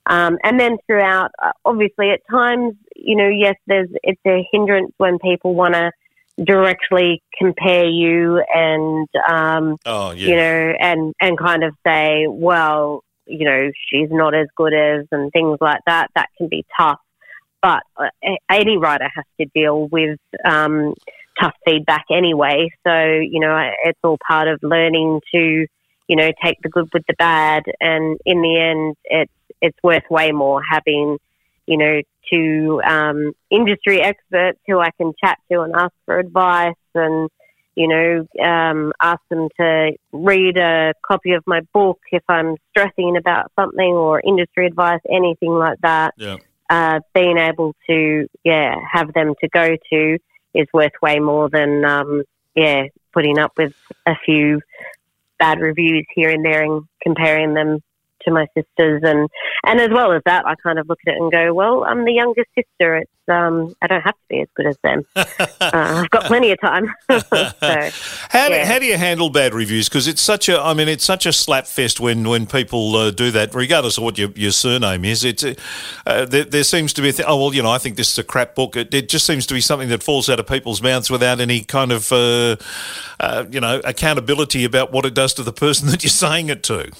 Um, 0.09 0.37
and 0.43 0.59
then 0.59 0.77
throughout, 0.85 1.31
uh, 1.43 1.51
obviously, 1.65 2.11
at 2.11 2.21
times, 2.29 2.75
you 2.95 3.15
know, 3.15 3.27
yes, 3.27 3.55
there's 3.67 3.89
it's 4.03 4.21
a 4.25 4.47
hindrance 4.51 4.93
when 4.97 5.19
people 5.19 5.53
want 5.53 5.73
to 5.73 5.91
directly 6.43 7.21
compare 7.37 7.85
you 7.87 8.43
and 8.53 9.07
um, 9.29 9.77
Oh, 9.85 10.11
yeah. 10.11 10.27
you 10.27 10.35
know, 10.35 10.73
and 10.79 11.13
and 11.19 11.37
kind 11.37 11.63
of 11.63 11.73
say, 11.85 12.25
well, 12.27 13.03
you 13.25 13.45
know, 13.45 13.71
she's 13.89 14.09
not 14.11 14.33
as 14.33 14.47
good 14.55 14.73
as, 14.73 15.05
and 15.11 15.31
things 15.31 15.57
like 15.59 15.81
that. 15.85 16.09
That 16.15 16.29
can 16.37 16.47
be 16.47 16.65
tough. 16.79 16.99
But 17.61 17.81
uh, 17.97 18.09
any 18.49 18.77
writer 18.77 19.09
has 19.13 19.25
to 19.41 19.47
deal 19.53 19.87
with 19.87 20.19
um, 20.45 20.93
tough 21.41 21.55
feedback 21.65 22.05
anyway. 22.11 22.69
So 22.85 22.93
you 22.93 23.39
know, 23.39 23.57
it's 23.83 23.99
all 24.03 24.17
part 24.25 24.47
of 24.47 24.59
learning 24.61 25.21
to, 25.33 25.65
you 26.07 26.15
know, 26.15 26.31
take 26.43 26.57
the 26.61 26.69
good 26.69 26.87
with 26.93 27.03
the 27.07 27.15
bad. 27.17 27.63
And 27.81 28.17
in 28.25 28.41
the 28.41 28.57
end, 28.59 28.95
it's 29.05 29.31
it's 29.61 29.77
worth 29.83 30.03
way 30.09 30.31
more 30.31 30.61
having, 30.69 31.17
you 31.65 31.77
know, 31.77 32.01
two 32.31 32.81
um, 32.85 33.33
industry 33.49 34.01
experts 34.01 34.59
who 34.67 34.79
I 34.79 34.91
can 34.91 35.13
chat 35.23 35.37
to 35.51 35.61
and 35.61 35.73
ask 35.75 35.93
for 36.05 36.19
advice 36.19 36.75
and 36.93 37.29
you 37.77 37.87
know, 37.87 38.43
um, 38.43 38.91
ask 38.99 39.21
them 39.29 39.49
to 39.55 39.91
read 40.11 40.57
a 40.57 40.93
copy 41.05 41.33
of 41.33 41.43
my 41.45 41.61
book 41.73 41.99
if 42.11 42.23
I'm 42.27 42.55
stressing 42.71 43.15
about 43.15 43.51
something 43.55 43.93
or 43.93 44.19
industry 44.19 44.65
advice, 44.65 44.99
anything 45.07 45.51
like 45.51 45.77
that. 45.83 46.15
Yeah. 46.17 46.37
Uh, 46.71 47.01
being 47.13 47.37
able 47.37 47.75
to, 47.87 48.27
yeah, 48.43 48.75
have 48.91 49.13
them 49.13 49.35
to 49.41 49.47
go 49.49 49.77
to 49.91 50.17
is 50.55 50.67
worth 50.73 50.91
way 51.03 51.19
more 51.19 51.49
than, 51.49 51.85
um, 51.85 52.23
yeah, 52.55 52.85
putting 53.13 53.37
up 53.37 53.51
with 53.55 53.75
a 54.07 54.15
few 54.25 54.59
bad 55.37 55.59
reviews 55.59 56.07
here 56.15 56.31
and 56.31 56.43
there 56.43 56.63
and 56.63 56.81
comparing 57.03 57.53
them 57.53 57.83
to 58.27 58.33
my 58.33 58.45
sisters 58.55 59.01
and 59.03 59.29
and 59.65 59.79
as 59.79 59.89
well 59.89 60.11
as 60.11 60.21
that 60.25 60.45
I 60.45 60.55
kind 60.55 60.77
of 60.79 60.87
look 60.89 60.99
at 61.07 61.13
it 61.13 61.21
and 61.21 61.31
go 61.31 61.53
well 61.53 61.83
I'm 61.85 62.03
the 62.05 62.13
youngest 62.13 62.49
sister 62.55 62.97
it's 62.97 63.11
um 63.29 63.73
I 63.81 63.87
don't 63.87 64.01
have 64.01 64.13
to 64.13 64.27
be 64.29 64.41
as 64.41 64.47
good 64.55 64.67
as 64.67 64.77
them 64.83 65.03
uh, 65.15 65.25
I've 65.61 66.09
got 66.09 66.25
plenty 66.25 66.51
of 66.51 66.59
time 66.61 66.93
so 67.09 67.19
How 68.29 68.47
do, 68.49 68.53
Yeah. 68.55 68.65
how 68.65 68.79
do 68.79 68.85
you 68.85 68.97
handle 68.97 69.29
bad 69.29 69.53
reviews? 69.53 69.87
Because 69.89 70.07
it's 70.07 70.21
such 70.21 70.49
a, 70.49 70.59
I 70.59 70.73
mean, 70.73 70.87
it's 70.87 71.03
such 71.03 71.25
a 71.25 71.33
slap 71.33 71.67
fest 71.67 71.99
when 71.99 72.27
when 72.27 72.45
people 72.47 72.95
uh, 72.95 73.11
do 73.11 73.31
that, 73.31 73.53
regardless 73.53 73.97
of 73.97 74.03
what 74.03 74.17
your, 74.17 74.29
your 74.35 74.51
surname 74.51 75.03
is. 75.05 75.23
It's 75.23 75.43
uh, 75.43 75.53
uh, 76.05 76.25
there, 76.25 76.43
there 76.45 76.63
seems 76.63 76.93
to 76.93 77.01
be, 77.01 77.09
a 77.09 77.13
th- 77.13 77.27
oh 77.27 77.37
well, 77.37 77.53
you 77.53 77.61
know, 77.63 77.71
I 77.71 77.77
think 77.77 77.95
this 77.97 78.11
is 78.11 78.17
a 78.17 78.23
crap 78.23 78.55
book. 78.55 78.75
It, 78.75 78.93
it 78.93 79.09
just 79.09 79.25
seems 79.25 79.45
to 79.47 79.53
be 79.53 79.61
something 79.61 79.89
that 79.89 80.03
falls 80.03 80.29
out 80.29 80.39
of 80.39 80.47
people's 80.47 80.81
mouths 80.81 81.09
without 81.09 81.39
any 81.39 81.63
kind 81.63 81.91
of, 81.91 82.11
uh, 82.11 82.55
uh, 83.19 83.45
you 83.49 83.59
know, 83.59 83.81
accountability 83.83 84.63
about 84.63 84.91
what 84.91 85.05
it 85.05 85.13
does 85.13 85.33
to 85.35 85.43
the 85.43 85.53
person 85.53 85.89
that 85.89 86.03
you're 86.03 86.09
saying 86.09 86.49
it 86.49 86.63
to. 86.63 86.91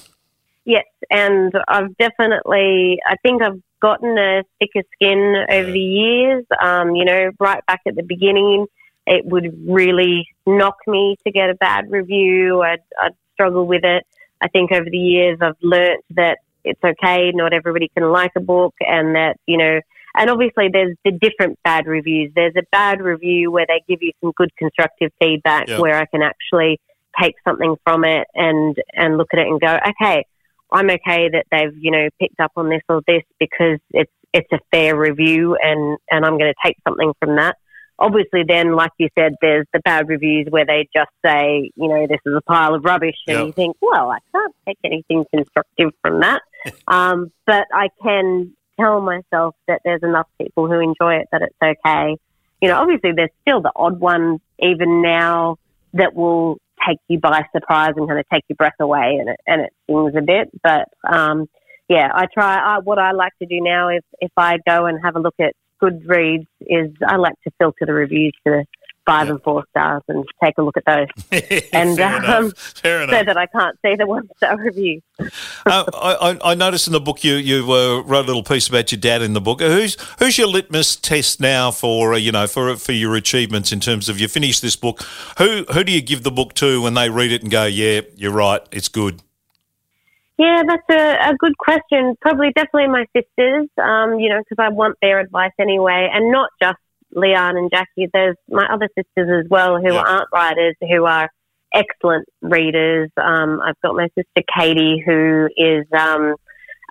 Yes, 0.68 0.84
and 1.08 1.50
I've 1.66 1.96
definitely, 1.96 2.98
I 3.08 3.16
think 3.22 3.40
I've 3.40 3.58
gotten 3.80 4.18
a 4.18 4.42
thicker 4.58 4.86
skin 4.92 5.46
over 5.50 5.70
the 5.70 5.78
years. 5.78 6.44
Um, 6.62 6.94
you 6.94 7.06
know, 7.06 7.30
right 7.40 7.64
back 7.64 7.80
at 7.86 7.96
the 7.96 8.02
beginning, 8.02 8.66
it 9.06 9.24
would 9.24 9.66
really 9.66 10.28
knock 10.46 10.76
me 10.86 11.16
to 11.24 11.32
get 11.32 11.48
a 11.48 11.54
bad 11.54 11.90
review. 11.90 12.60
I'd, 12.60 12.82
I'd 13.02 13.14
struggle 13.32 13.66
with 13.66 13.82
it. 13.82 14.04
I 14.42 14.48
think 14.48 14.70
over 14.70 14.84
the 14.84 14.98
years, 14.98 15.38
I've 15.40 15.56
learnt 15.62 16.04
that 16.16 16.36
it's 16.64 16.84
okay. 16.84 17.32
Not 17.32 17.54
everybody 17.54 17.88
can 17.96 18.12
like 18.12 18.32
a 18.36 18.40
book, 18.40 18.74
and 18.80 19.14
that 19.14 19.38
you 19.46 19.56
know. 19.56 19.80
And 20.14 20.28
obviously, 20.28 20.68
there's 20.70 20.98
the 21.02 21.12
different 21.12 21.58
bad 21.64 21.86
reviews. 21.86 22.30
There's 22.34 22.56
a 22.58 22.64
bad 22.72 23.00
review 23.00 23.50
where 23.50 23.64
they 23.66 23.82
give 23.88 24.02
you 24.02 24.12
some 24.20 24.32
good 24.36 24.54
constructive 24.58 25.12
feedback, 25.18 25.68
where 25.80 25.96
I 25.98 26.04
can 26.04 26.20
actually 26.20 26.78
take 27.18 27.36
something 27.42 27.76
from 27.84 28.04
it 28.04 28.26
and 28.34 28.76
and 28.92 29.16
look 29.16 29.28
at 29.32 29.38
it 29.38 29.46
and 29.46 29.58
go, 29.58 29.78
okay, 29.88 30.26
I'm 30.72 30.90
okay 30.90 31.28
that 31.30 31.46
they've 31.50 31.76
you 31.78 31.90
know 31.90 32.08
picked 32.20 32.40
up 32.40 32.52
on 32.56 32.68
this 32.68 32.82
or 32.88 33.02
this 33.06 33.22
because 33.38 33.78
it's 33.90 34.12
it's 34.32 34.50
a 34.52 34.58
fair 34.70 34.96
review 34.96 35.56
and 35.62 35.98
and 36.10 36.24
I'm 36.24 36.38
going 36.38 36.52
to 36.52 36.60
take 36.64 36.76
something 36.86 37.12
from 37.20 37.36
that. 37.36 37.56
Obviously, 38.00 38.44
then, 38.46 38.76
like 38.76 38.92
you 38.98 39.08
said, 39.18 39.34
there's 39.40 39.66
the 39.72 39.80
bad 39.80 40.08
reviews 40.08 40.46
where 40.50 40.64
they 40.64 40.88
just 40.94 41.10
say, 41.24 41.72
you 41.74 41.88
know, 41.88 42.06
this 42.06 42.20
is 42.24 42.32
a 42.36 42.40
pile 42.42 42.76
of 42.76 42.84
rubbish, 42.84 43.16
and 43.26 43.38
Yeah. 43.38 43.44
you 43.46 43.52
think, 43.52 43.76
well, 43.82 44.10
I 44.10 44.18
can't 44.30 44.54
take 44.66 44.78
anything 44.84 45.24
constructive 45.34 45.90
from 46.00 46.20
that. 46.20 46.42
um, 46.86 47.32
but 47.44 47.64
I 47.74 47.88
can 48.00 48.52
tell 48.78 49.00
myself 49.00 49.56
that 49.66 49.80
there's 49.84 50.04
enough 50.04 50.28
people 50.40 50.68
who 50.68 50.78
enjoy 50.78 51.16
it 51.16 51.28
that 51.32 51.42
it's 51.42 51.56
okay. 51.60 52.16
You 52.62 52.68
know, 52.68 52.80
obviously, 52.80 53.10
there's 53.16 53.30
still 53.42 53.60
the 53.62 53.72
odd 53.74 53.98
one 53.98 54.38
even 54.60 55.02
now 55.02 55.56
that 55.94 56.14
will 56.14 56.60
take 56.86 56.98
you 57.08 57.18
by 57.18 57.44
surprise 57.54 57.92
and 57.96 58.08
kind 58.08 58.20
of 58.20 58.26
take 58.32 58.44
your 58.48 58.56
breath 58.56 58.78
away, 58.80 59.16
and 59.20 59.30
it 59.30 59.40
and 59.46 59.62
it 59.62 59.72
stings 59.84 60.14
a 60.16 60.22
bit. 60.22 60.50
But 60.62 60.88
um, 61.08 61.46
yeah, 61.88 62.08
I 62.12 62.26
try. 62.32 62.56
I, 62.56 62.78
what 62.80 62.98
I 62.98 63.12
like 63.12 63.32
to 63.40 63.46
do 63.46 63.60
now, 63.60 63.88
if 63.88 64.04
if 64.20 64.32
I 64.36 64.58
go 64.66 64.86
and 64.86 64.98
have 65.02 65.16
a 65.16 65.20
look 65.20 65.36
at 65.40 65.54
Goodreads, 65.82 66.46
is 66.60 66.90
I 67.06 67.16
like 67.16 67.34
to 67.44 67.50
filter 67.58 67.86
the 67.86 67.92
reviews 67.92 68.32
to 68.46 68.64
five 69.08 69.26
Yeah. 69.26 69.32
and 69.32 69.42
four 69.42 69.64
stars 69.70 70.02
and 70.08 70.24
take 70.44 70.58
a 70.58 70.62
look 70.62 70.76
at 70.76 70.84
those, 70.84 71.06
And, 71.72 71.96
Fair 71.96 72.14
um, 72.16 72.24
enough. 72.24 72.58
Fair 72.58 73.02
enough. 73.02 73.16
so 73.18 73.24
that 73.24 73.36
I 73.38 73.46
can't 73.46 73.76
see 73.80 73.94
the 73.96 74.06
one 74.06 74.28
star 74.36 74.56
reviews. 74.58 75.02
uh, 75.18 75.84
I, 75.94 76.12
I 76.30 76.50
I 76.50 76.54
noticed 76.54 76.86
in 76.86 76.92
the 76.92 77.00
book 77.00 77.24
you 77.24 77.34
you 77.36 77.64
uh, 77.72 78.02
wrote 78.02 78.24
a 78.24 78.28
little 78.28 78.42
piece 78.44 78.68
about 78.68 78.92
your 78.92 79.00
dad 79.00 79.22
in 79.22 79.32
the 79.32 79.40
book. 79.40 79.60
Who's 79.60 79.96
who's 80.18 80.36
your 80.36 80.48
litmus 80.48 80.94
test 80.96 81.40
now 81.40 81.70
for 81.70 82.12
uh, 82.12 82.16
you 82.18 82.32
know 82.32 82.46
for 82.46 82.76
for 82.76 82.92
your 82.92 83.16
achievements 83.16 83.72
in 83.72 83.80
terms 83.80 84.08
of 84.10 84.20
you 84.20 84.28
finish 84.28 84.60
this 84.60 84.76
book? 84.76 85.00
Who 85.38 85.64
who 85.72 85.82
do 85.84 85.90
you 85.92 86.02
give 86.02 86.22
the 86.22 86.30
book 86.30 86.52
to 86.54 86.82
when 86.82 86.94
they 86.94 87.08
read 87.10 87.32
it 87.32 87.42
and 87.42 87.50
go, 87.50 87.64
yeah, 87.64 88.02
you're 88.14 88.32
right, 88.32 88.60
it's 88.70 88.88
good. 88.88 89.22
Yeah, 90.38 90.62
that's 90.68 90.88
a, 90.90 91.30
a 91.30 91.34
good 91.36 91.58
question. 91.58 92.14
Probably, 92.20 92.52
definitely 92.54 92.86
my 92.88 93.06
sisters, 93.16 93.66
um, 93.82 94.20
you 94.20 94.28
know, 94.28 94.38
because 94.38 94.62
I 94.64 94.68
want 94.68 94.96
their 95.02 95.18
advice 95.18 95.50
anyway, 95.58 96.08
and 96.12 96.30
not 96.30 96.50
just 96.62 96.78
Liane 97.12 97.56
and 97.56 97.70
Jackie. 97.70 98.08
There's 98.12 98.36
my 98.48 98.66
other 98.72 98.88
sisters 98.96 99.44
as 99.44 99.50
well 99.50 99.78
who 99.80 99.92
Yeah. 99.92 100.02
aren't 100.06 100.28
writers, 100.32 100.74
who 100.80 101.04
are 101.04 101.30
excellent 101.74 102.26
readers. 102.40 103.10
Um, 103.16 103.60
I've 103.60 103.80
got 103.82 103.94
my 103.94 104.08
sister 104.14 104.42
Katie, 104.56 104.98
who 105.04 105.48
is 105.56 105.86
um, 105.92 106.34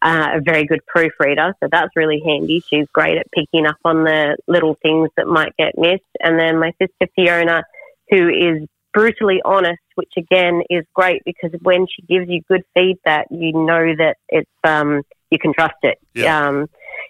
uh, 0.01 0.29
a 0.35 0.41
very 0.41 0.65
good 0.65 0.85
proofreader, 0.85 1.53
so 1.59 1.69
that's 1.71 1.95
really 1.95 2.21
handy. 2.23 2.63
She's 2.67 2.87
great 2.93 3.17
at 3.17 3.31
picking 3.31 3.65
up 3.65 3.77
on 3.83 4.03
the 4.03 4.37
little 4.47 4.75
things 4.75 5.09
that 5.17 5.27
might 5.27 5.55
get 5.57 5.77
missed. 5.77 6.03
And 6.19 6.39
then 6.39 6.59
my 6.59 6.71
sister 6.79 7.07
Fiona, 7.15 7.63
who 8.09 8.29
is 8.29 8.67
brutally 8.93 9.41
honest, 9.43 9.81
which 9.95 10.13
again 10.17 10.61
is 10.69 10.85
great 10.93 11.23
because 11.25 11.51
when 11.61 11.87
she 11.87 12.01
gives 12.03 12.29
you 12.29 12.41
good 12.47 12.63
feedback, 12.73 13.27
you 13.31 13.53
know 13.53 13.95
that 13.95 14.17
it's 14.29 14.49
um, 14.63 15.01
you 15.31 15.39
can 15.39 15.53
trust 15.53 15.75
it. 15.83 15.97
Yeah. 16.13 16.47
Um, 16.47 16.67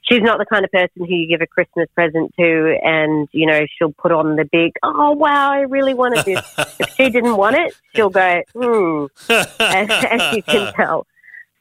she's 0.10 0.22
not 0.22 0.40
the 0.40 0.46
kind 0.46 0.66
of 0.66 0.72
person 0.72 1.06
who 1.06 1.14
you 1.14 1.28
give 1.28 1.42
a 1.42 1.48
Christmas 1.48 1.88
present 1.96 2.34
to, 2.40 2.78
and 2.84 3.28
you 3.32 3.46
know 3.46 3.66
she'll 3.78 3.94
put 3.94 4.12
on 4.12 4.36
the 4.36 4.46
big, 4.46 4.74
oh 4.84 5.12
wow, 5.12 5.52
I 5.52 5.62
really 5.62 5.94
wanted 5.94 6.26
this. 6.26 6.42
if 6.80 6.90
she 6.96 7.10
didn't 7.10 7.38
want 7.38 7.56
it, 7.56 7.76
she'll 7.96 8.10
go, 8.10 8.42
hmm, 8.54 9.06
as, 9.30 9.90
as 9.90 10.36
you 10.36 10.44
can 10.44 10.74
tell. 10.76 11.06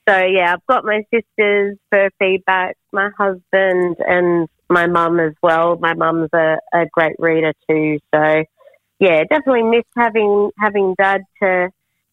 So 0.08 0.16
yeah, 0.16 0.54
I've 0.54 0.66
got 0.66 0.84
my 0.84 1.04
sisters 1.12 1.76
for 1.90 2.10
feedback, 2.18 2.76
my 2.92 3.10
husband, 3.18 3.96
and 4.06 4.48
my 4.68 4.86
mum 4.86 5.18
as 5.18 5.34
well. 5.42 5.76
My 5.76 5.94
mum's 5.94 6.30
a, 6.32 6.58
a 6.72 6.86
great 6.92 7.16
reader 7.18 7.52
too. 7.68 7.98
So 8.14 8.44
yeah, 9.00 9.24
definitely 9.24 9.64
miss 9.64 9.84
having 9.96 10.50
having 10.58 10.94
dad 10.96 11.22
to 11.42 11.70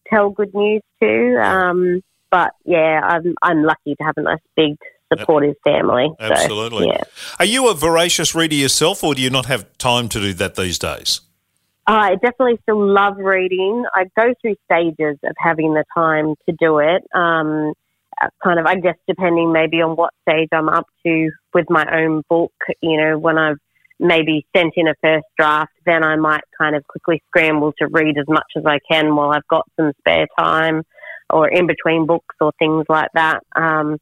tell 0.08 0.30
good 0.30 0.54
news 0.54 0.82
to. 1.00 1.40
Um, 1.40 2.02
but 2.30 2.52
yeah, 2.64 3.00
I'm 3.02 3.34
I'm 3.42 3.62
lucky 3.62 3.94
to 3.94 4.02
have 4.02 4.16
a 4.16 4.22
nice 4.22 4.40
big 4.56 4.76
supportive 5.18 5.56
family. 5.64 6.08
So, 6.18 6.26
Absolutely. 6.26 6.88
yeah. 6.88 7.02
Are 7.38 7.44
you 7.44 7.68
a 7.68 7.74
voracious 7.74 8.34
reader 8.34 8.54
yourself, 8.54 9.02
or 9.04 9.14
do 9.14 9.22
you 9.22 9.30
not 9.30 9.46
have 9.46 9.66
time 9.78 10.08
to 10.10 10.20
do 10.20 10.32
that 10.34 10.54
these 10.54 10.78
days? 10.78 11.20
I 11.86 12.14
definitely 12.14 12.58
still 12.62 12.86
love 12.86 13.18
reading. 13.18 13.84
I 13.94 14.04
go 14.16 14.32
through 14.40 14.56
stages 14.64 15.18
of 15.22 15.34
having 15.38 15.74
the 15.74 15.84
time 15.94 16.34
to 16.48 16.56
do 16.58 16.78
it. 16.78 17.04
Um, 17.14 17.74
uh, 18.20 18.28
kind 18.42 18.60
of, 18.60 18.66
I 18.66 18.76
guess, 18.76 18.96
depending 19.08 19.52
maybe 19.52 19.82
on 19.82 19.96
what 19.96 20.14
stage 20.22 20.48
I'm 20.52 20.68
up 20.68 20.86
to 21.04 21.30
with 21.52 21.66
my 21.68 21.84
own 21.92 22.22
book. 22.28 22.52
You 22.80 22.96
know, 22.96 23.18
when 23.18 23.38
I've 23.38 23.58
maybe 23.98 24.46
sent 24.56 24.74
in 24.76 24.88
a 24.88 24.94
first 25.02 25.26
draft, 25.36 25.72
then 25.84 26.04
I 26.04 26.16
might 26.16 26.44
kind 26.56 26.76
of 26.76 26.86
quickly 26.86 27.22
scramble 27.28 27.72
to 27.78 27.88
read 27.88 28.18
as 28.18 28.26
much 28.28 28.50
as 28.56 28.64
I 28.66 28.78
can 28.90 29.14
while 29.14 29.30
I've 29.30 29.46
got 29.48 29.68
some 29.76 29.92
spare 29.98 30.26
time 30.38 30.82
or 31.30 31.48
in 31.48 31.66
between 31.66 32.06
books 32.06 32.36
or 32.40 32.52
things 32.58 32.84
like 32.88 33.10
that. 33.14 33.42
Um, 33.56 33.98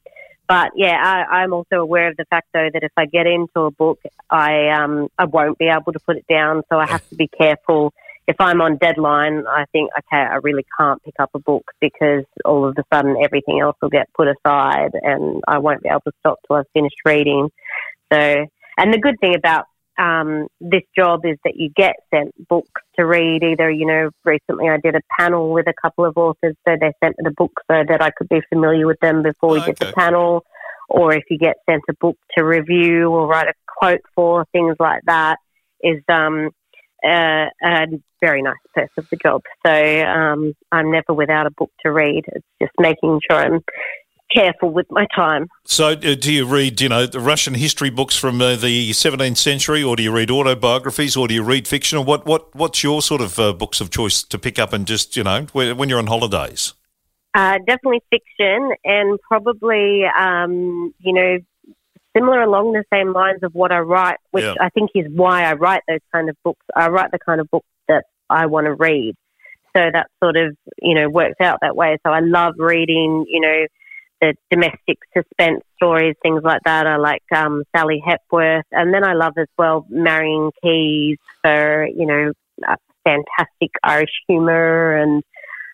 but 0.53 0.73
yeah, 0.77 1.25
I, 1.31 1.45
am 1.45 1.55
also 1.55 1.77
aware 1.77 2.09
of 2.09 2.17
the 2.19 2.27
fact 2.27 2.49
though 2.53 2.69
that 2.71 2.83
if 2.83 2.93
I 2.95 3.07
get 3.07 3.27
into 3.27 3.61
a 3.61 3.71
book, 3.71 3.99
I 4.29 4.69
um, 4.69 5.09
I 5.17 5.25
won't 5.25 5.57
be 5.57 5.69
able 5.69 5.95
to 5.95 5.99
put 6.01 6.19
it 6.19 6.27
down. 6.29 6.63
So 6.71 6.79
I 6.79 6.87
have 6.87 7.09
to 7.09 7.15
be 7.15 7.27
careful. 7.27 7.95
If 8.27 8.37
I'm 8.39 8.61
on 8.61 8.77
deadline, 8.77 9.45
I 9.49 9.65
think 9.73 9.91
okay, 10.01 10.21
I 10.21 10.41
really 10.43 10.67
can't 10.79 11.03
pick 11.05 11.15
up 11.19 11.31
a 11.33 11.39
book 11.39 11.65
because 11.81 12.25
all 12.45 12.69
of 12.69 12.77
a 12.77 12.85
sudden 12.93 13.17
everything 13.25 13.61
else 13.61 13.79
will 13.81 13.89
get 13.89 14.13
put 14.13 14.29
aside, 14.29 14.91
and 14.93 15.43
I 15.49 15.57
won't 15.57 15.83
be 15.83 15.89
able 15.89 16.03
to 16.03 16.13
stop 16.21 16.39
till 16.47 16.57
I've 16.57 16.67
finished 16.75 17.01
reading. 17.07 17.49
So, 18.13 18.47
and 18.77 18.93
the 18.93 18.99
good 18.99 19.19
thing 19.23 19.35
about 19.35 19.65
um, 20.03 20.49
this 20.61 20.83
job 20.97 21.21
is 21.25 21.39
that 21.45 21.55
you 21.57 21.71
get 21.77 21.95
sent 22.13 22.33
books 22.49 22.81
to 22.99 23.07
read. 23.07 23.45
Either, 23.45 23.71
you 23.71 23.87
know, 23.87 24.11
recently 24.25 24.69
I 24.69 24.79
did 24.79 24.97
a 24.97 25.01
panel 25.19 25.53
with 25.53 25.69
a 25.69 25.75
couple 25.81 26.05
of 26.05 26.17
authors, 26.17 26.57
so 26.67 26.77
they 26.81 26.93
sent 27.03 27.17
me 27.19 27.25
the 27.25 27.35
book 27.37 27.53
so 27.71 27.85
that 27.89 28.03
I 28.03 28.11
could 28.11 28.29
be 28.29 28.41
familiar 28.49 28.87
with 28.87 28.99
them 29.01 29.23
before 29.23 29.51
we 29.51 29.61
did 29.61 29.77
the 29.79 29.93
panel. 29.93 30.45
Or 30.89 31.15
if 31.15 31.25
you 31.31 31.39
get 31.39 31.57
sent 31.71 31.83
a 31.89 31.95
book 32.01 32.17
to 32.37 32.45
review 32.45 33.11
or 33.11 33.27
write 33.29 33.49
a 33.49 33.55
quote 33.79 34.03
for, 34.15 34.45
things 34.53 34.77
like 34.81 35.03
that, 35.07 35.37
is 35.83 36.03
um, 36.09 36.51
a, 37.05 37.47
a 37.63 37.87
very 38.21 38.43
nice 38.43 38.57
perk 38.75 38.91
of 38.99 39.09
the 39.09 39.17
job. 39.17 39.43
So 39.65 39.73
um, 39.73 40.55
I'm 40.73 40.91
never 40.91 41.15
without 41.15 41.47
a 41.47 41.51
book 41.51 41.71
to 41.85 41.93
read. 41.93 42.25
It's 42.27 42.47
just 42.61 42.73
making 42.79 43.21
sure 43.31 43.39
I'm 43.39 43.61
careful 44.35 44.71
with 44.71 44.87
my 44.91 45.07
time. 45.15 45.49
So, 45.65 45.89
uh, 45.89 46.15
do 46.15 46.33
you 46.33 46.47
read, 46.47 46.81
you 46.81 46.89
know, 46.89 47.07
the 47.07 47.21
Russian 47.21 47.55
history 47.55 47.91
books 47.91 48.17
from 48.17 48.41
uh, 48.41 48.57
the 48.57 48.91
17th 48.91 49.37
century, 49.37 49.83
or 49.83 49.97
do 49.97 50.03
you 50.03 50.13
read 50.13 50.31
autobiographies, 50.31 51.17
or 51.17 51.29
do 51.29 51.35
you 51.35 51.43
read 51.43 51.69
fiction, 51.69 51.99
or 51.99 52.05
what? 52.05 52.27
What? 52.27 52.55
What's 52.55 52.83
your 52.83 53.03
sort 53.03 53.21
of 53.21 53.39
uh, 53.39 53.53
books 53.53 53.81
of 53.81 53.91
choice 53.91 54.23
to 54.25 54.39
pick 54.39 54.59
up 54.59 54.73
and 54.73 54.87
just, 54.87 55.17
you 55.17 55.25
know, 55.25 55.47
when 55.53 55.89
you're 55.89 55.99
on 55.99 56.07
holidays? 56.07 56.75
Uh, 57.35 57.59
definitely 57.67 58.03
fiction, 58.11 58.73
and 58.85 59.19
probably, 59.27 60.05
um, 60.05 60.95
you 60.99 61.13
know, 61.15 61.39
similar 62.15 62.43
along 62.43 62.73
the 62.73 62.85
same 62.93 63.13
lines 63.13 63.43
of 63.43 63.55
what 63.55 63.73
I 63.73 63.79
write, 63.79 64.19
which 64.31 64.45
yeah. 64.45 64.55
I 64.61 64.69
think 64.71 64.91
is 64.95 65.07
why 65.11 65.45
I 65.45 65.55
write 65.55 65.83
those 65.89 66.01
kind 66.13 66.29
of 66.29 66.37
books. 66.45 66.65
I 66.77 66.89
write 66.89 67.11
the 67.11 67.19
kind 67.19 67.41
of 67.41 67.51
books 67.51 67.67
that 67.89 68.05
I 68.29 68.47
want 68.47 68.67
to 68.67 68.75
read. 68.75 69.15
So 69.75 69.81
that 69.91 70.09
sort 70.23 70.37
of, 70.37 70.55
you 70.83 70.95
know, 70.95 71.09
works 71.09 71.41
out 71.41 71.61
that 71.63 71.75
way. 71.75 71.97
So 72.07 72.13
I 72.13 72.21
love 72.21 72.55
reading, 72.59 73.25
you 73.27 73.41
know, 73.41 73.67
the 74.23 74.35
domestic 74.51 74.99
suspense 75.15 75.63
stories, 75.77 76.15
things 76.23 76.43
like 76.43 76.63
that. 76.65 76.87
I 76.87 76.97
like 76.97 77.25
um, 77.35 77.65
Sally 77.77 78.03
Hepworth, 78.05 78.65
and 78.71 78.95
then 78.95 79.05
I 79.05 79.13
love 79.13 79.35
as 79.37 79.49
well 79.59 79.85
Marion 79.91 80.51
Keyes 80.63 81.19
for 81.43 81.87
you 81.87 82.07
know 82.07 82.33
fantastic 83.05 83.73
Irish 83.83 84.13
humour 84.29 84.97
and 84.97 85.25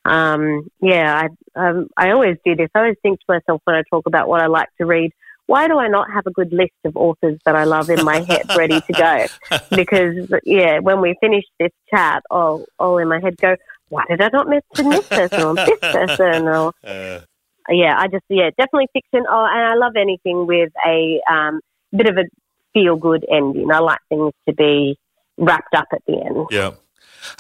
um, 0.05 0.69
yeah, 0.81 1.29
I 1.57 1.69
um, 1.69 1.89
I 1.97 2.11
always 2.13 2.39
do 2.45 2.57
this. 2.57 2.71
I 2.75 2.81
always 2.81 2.97
think 3.03 3.21
to 3.21 3.25
myself 3.29 3.61
when 3.65 3.77
I 3.77 3.83
talk 3.91 4.07
about 4.07 4.29
what 4.29 4.41
I 4.41 4.47
like 4.47 4.69
to 4.79 4.87
read. 4.87 5.13
Why 5.47 5.67
do 5.67 5.79
I 5.79 5.89
not 5.89 6.11
have 6.13 6.27
a 6.27 6.31
good 6.31 6.53
list 6.53 6.75
of 6.85 6.95
authors 6.95 7.39
that 7.47 7.57
I 7.57 7.65
love 7.65 7.89
in 7.89 8.05
my 8.05 8.21
head 8.21 8.45
ready 8.57 8.81
to 8.81 8.93
go? 8.93 9.27
Because 9.71 10.31
yeah, 10.45 10.79
when 10.79 11.01
we 11.01 11.17
finish 11.21 11.45
this 11.59 11.73
chat, 11.89 12.23
I'll, 12.31 12.67
I'll 12.79 12.99
in 12.99 13.09
my 13.09 13.19
head 13.19 13.39
go, 13.39 13.57
why 13.89 14.05
did 14.11 14.21
I 14.21 14.29
not 14.31 14.47
mention 14.47 14.91
this 14.91 15.09
person 15.09 15.43
or 15.43 15.55
this 15.55 15.79
person? 15.81 16.49
Or, 16.49 16.73
uh 16.85 17.21
yeah, 17.71 17.97
I 17.99 18.09
just 18.09 18.25
yeah, 18.29 18.51
definitely 18.57 18.89
fiction. 18.93 19.25
Oh, 19.29 19.47
and 19.51 19.65
I 19.65 19.75
love 19.75 19.93
anything 19.97 20.47
with 20.47 20.73
a 20.87 21.21
um, 21.31 21.61
bit 21.93 22.09
of 22.09 22.17
a 22.17 22.25
feel 22.73 22.97
good 22.97 23.25
ending. 23.31 23.71
I 23.71 23.79
like 23.79 24.01
things 24.09 24.33
to 24.49 24.55
be 24.55 24.99
wrapped 25.37 25.75
up 25.75 25.87
at 25.93 26.03
the 26.07 26.21
end. 26.25 26.47
Yeah. 26.51 26.73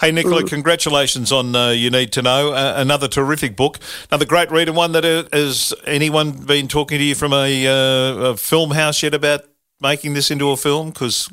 Hey, 0.00 0.12
Nicola, 0.12 0.42
mm. 0.42 0.48
congratulations 0.48 1.32
on 1.32 1.54
uh, 1.54 1.70
You 1.70 1.90
Need 1.90 2.12
to 2.12 2.22
Know. 2.22 2.52
Uh, 2.52 2.74
another 2.76 3.08
terrific 3.08 3.56
book. 3.56 3.78
Another 4.10 4.26
great 4.26 4.50
read, 4.50 4.68
and 4.68 4.76
one 4.76 4.92
that 4.92 5.04
uh, 5.04 5.24
has 5.32 5.72
anyone 5.86 6.32
been 6.32 6.68
talking 6.68 6.98
to 6.98 7.04
you 7.04 7.14
from 7.14 7.32
a, 7.32 7.66
uh, 7.66 8.30
a 8.30 8.36
film 8.36 8.72
house 8.72 9.02
yet 9.02 9.14
about 9.14 9.42
making 9.80 10.14
this 10.14 10.30
into 10.30 10.50
a 10.50 10.56
film? 10.56 10.90
Because 10.90 11.28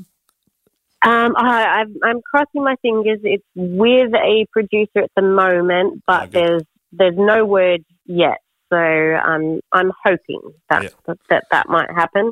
um, 1.02 1.36
I, 1.38 1.86
am 2.06 2.22
crossing 2.22 2.64
my 2.64 2.76
fingers. 2.82 3.20
It's 3.24 3.44
with 3.56 4.14
a 4.14 4.46
producer 4.52 5.00
at 5.04 5.12
the 5.16 5.22
moment, 5.22 6.04
but 6.08 6.24
okay. 6.24 6.32
there's 6.32 6.64
there's 6.92 7.18
no 7.18 7.46
word 7.46 7.84
yet. 8.06 8.40
So 8.70 8.78
um, 8.78 9.60
I'm 9.72 9.92
hoping 10.04 10.42
that, 10.70 10.84
yeah. 10.84 10.90
that, 11.08 11.18
that 11.30 11.44
that 11.52 11.70
might 11.70 11.90
happen. 11.92 12.32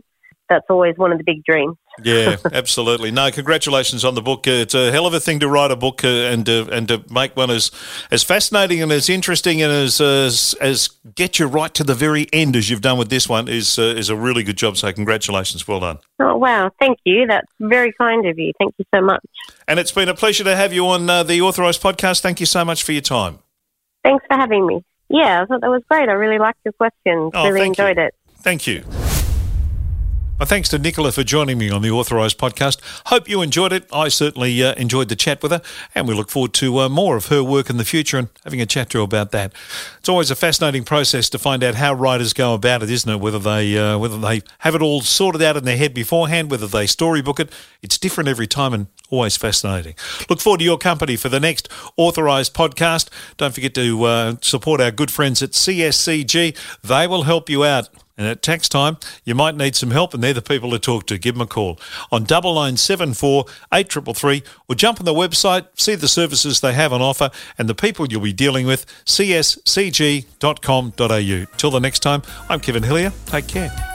That's 0.49 0.65
always 0.69 0.97
one 0.97 1.11
of 1.11 1.17
the 1.17 1.23
big 1.23 1.43
dreams. 1.43 1.77
yeah, 2.03 2.37
absolutely. 2.51 3.11
No, 3.11 3.31
congratulations 3.31 4.03
on 4.03 4.15
the 4.15 4.21
book. 4.21 4.47
It's 4.47 4.73
a 4.73 4.91
hell 4.91 5.05
of 5.05 5.13
a 5.13 5.19
thing 5.19 5.39
to 5.39 5.47
write 5.47 5.71
a 5.71 5.75
book 5.75 6.03
uh, 6.03 6.07
and 6.07 6.47
uh, 6.49 6.65
and 6.71 6.87
to 6.87 7.03
make 7.09 7.35
one 7.37 7.51
as 7.51 7.71
as 8.09 8.23
fascinating 8.23 8.81
and 8.81 8.91
as 8.91 9.09
interesting 9.09 9.61
and 9.61 9.71
as 9.71 10.01
as, 10.01 10.55
as 10.59 10.89
get 11.15 11.37
you 11.37 11.45
right 11.45 11.73
to 11.75 11.83
the 11.83 11.93
very 11.93 12.27
end 12.33 12.55
as 12.55 12.69
you've 12.69 12.81
done 12.81 12.97
with 12.97 13.09
this 13.09 13.29
one 13.29 13.47
is 13.47 13.77
uh, 13.77 13.83
is 13.83 14.09
a 14.09 14.15
really 14.15 14.43
good 14.43 14.57
job. 14.57 14.75
So 14.75 14.91
congratulations, 14.91 15.67
well 15.67 15.81
done. 15.81 15.99
Oh 16.19 16.35
wow, 16.35 16.71
thank 16.79 16.97
you. 17.05 17.27
That's 17.27 17.47
very 17.59 17.93
kind 17.93 18.25
of 18.25 18.37
you. 18.39 18.53
Thank 18.59 18.73
you 18.79 18.85
so 18.93 19.01
much. 19.01 19.23
And 19.67 19.79
it's 19.79 19.91
been 19.91 20.09
a 20.09 20.15
pleasure 20.15 20.43
to 20.43 20.55
have 20.55 20.73
you 20.73 20.87
on 20.87 21.09
uh, 21.09 21.23
the 21.23 21.41
Authorised 21.41 21.81
podcast. 21.81 22.21
Thank 22.21 22.39
you 22.39 22.47
so 22.47 22.65
much 22.65 22.83
for 22.83 22.91
your 22.91 23.01
time. 23.01 23.39
Thanks 24.03 24.25
for 24.27 24.35
having 24.35 24.65
me. 24.65 24.83
Yeah, 25.09 25.41
I 25.41 25.45
thought 25.45 25.61
that 25.61 25.69
was 25.69 25.83
great. 25.89 26.09
I 26.09 26.13
really 26.13 26.39
liked 26.39 26.59
your 26.65 26.73
questions. 26.73 27.31
Oh, 27.33 27.49
really 27.49 27.67
enjoyed 27.67 27.97
you. 27.97 28.03
it. 28.03 28.15
Thank 28.37 28.67
you. 28.67 28.83
My 30.43 30.45
thanks 30.45 30.67
to 30.71 30.77
Nicola 30.77 31.13
for 31.13 31.23
joining 31.23 31.57
me 31.57 31.69
on 31.69 31.81
the 31.83 31.91
Authorised 31.91 32.37
podcast. 32.37 32.81
Hope 33.05 33.29
you 33.29 33.41
enjoyed 33.41 33.71
it. 33.71 33.87
I 33.93 34.09
certainly 34.09 34.61
uh, 34.61 34.73
enjoyed 34.73 35.07
the 35.07 35.15
chat 35.15 35.41
with 35.41 35.53
her, 35.53 35.61
and 35.95 36.05
we 36.05 36.13
look 36.13 36.29
forward 36.29 36.53
to 36.55 36.79
uh, 36.79 36.89
more 36.89 37.15
of 37.15 37.27
her 37.27 37.41
work 37.41 37.69
in 37.69 37.77
the 37.77 37.85
future 37.85 38.17
and 38.17 38.27
having 38.43 38.59
a 38.59 38.65
chat 38.65 38.89
to 38.89 38.97
her 38.97 39.05
about 39.05 39.31
that. 39.31 39.53
It's 39.99 40.09
always 40.09 40.29
a 40.31 40.35
fascinating 40.35 40.83
process 40.83 41.29
to 41.29 41.39
find 41.39 41.63
out 41.63 41.75
how 41.75 41.93
writers 41.93 42.33
go 42.33 42.53
about 42.53 42.83
it, 42.83 42.91
isn't 42.91 43.09
it? 43.09 43.21
Whether 43.21 43.39
they 43.39 43.77
uh, 43.77 43.97
whether 43.97 44.17
they 44.17 44.41
have 44.57 44.75
it 44.75 44.81
all 44.81 44.99
sorted 44.99 45.41
out 45.41 45.55
in 45.55 45.63
their 45.63 45.77
head 45.77 45.93
beforehand, 45.93 46.51
whether 46.51 46.67
they 46.67 46.87
storybook 46.87 47.39
it. 47.39 47.49
It's 47.81 47.97
different 47.97 48.27
every 48.27 48.47
time, 48.47 48.73
and 48.73 48.87
always 49.09 49.37
fascinating. 49.37 49.95
Look 50.29 50.41
forward 50.41 50.57
to 50.57 50.65
your 50.65 50.77
company 50.77 51.15
for 51.15 51.29
the 51.29 51.39
next 51.39 51.69
Authorised 51.95 52.53
podcast. 52.53 53.07
Don't 53.37 53.55
forget 53.55 53.73
to 53.75 54.03
uh, 54.03 54.35
support 54.41 54.81
our 54.81 54.91
good 54.91 55.09
friends 55.09 55.41
at 55.41 55.51
CSCG. 55.51 56.57
They 56.81 57.07
will 57.07 57.23
help 57.23 57.49
you 57.49 57.63
out 57.63 57.87
and 58.17 58.27
at 58.27 58.41
tax 58.41 58.69
time, 58.69 58.97
you 59.23 59.35
might 59.35 59.55
need 59.55 59.75
some 59.75 59.91
help, 59.91 60.13
and 60.13 60.23
they're 60.23 60.33
the 60.33 60.41
people 60.41 60.71
to 60.71 60.79
talk 60.79 61.05
to. 61.07 61.17
Give 61.17 61.35
them 61.35 61.41
a 61.41 61.47
call 61.47 61.79
on 62.11 62.23
9974 62.23 63.45
8333 63.73 64.43
or 64.67 64.75
jump 64.75 64.99
on 64.99 65.05
the 65.05 65.13
website, 65.13 65.67
see 65.75 65.95
the 65.95 66.07
services 66.07 66.61
they 66.61 66.73
have 66.73 66.93
on 66.93 67.01
offer, 67.01 67.31
and 67.57 67.67
the 67.67 67.75
people 67.75 68.07
you'll 68.07 68.21
be 68.21 68.33
dealing 68.33 68.67
with, 68.67 68.85
cscg.com.au. 69.05 70.25
Till 71.57 71.71
the 71.71 71.79
next 71.79 71.99
time, 71.99 72.21
I'm 72.49 72.59
Kevin 72.59 72.83
Hillier. 72.83 73.11
Take 73.25 73.47
care. 73.47 73.92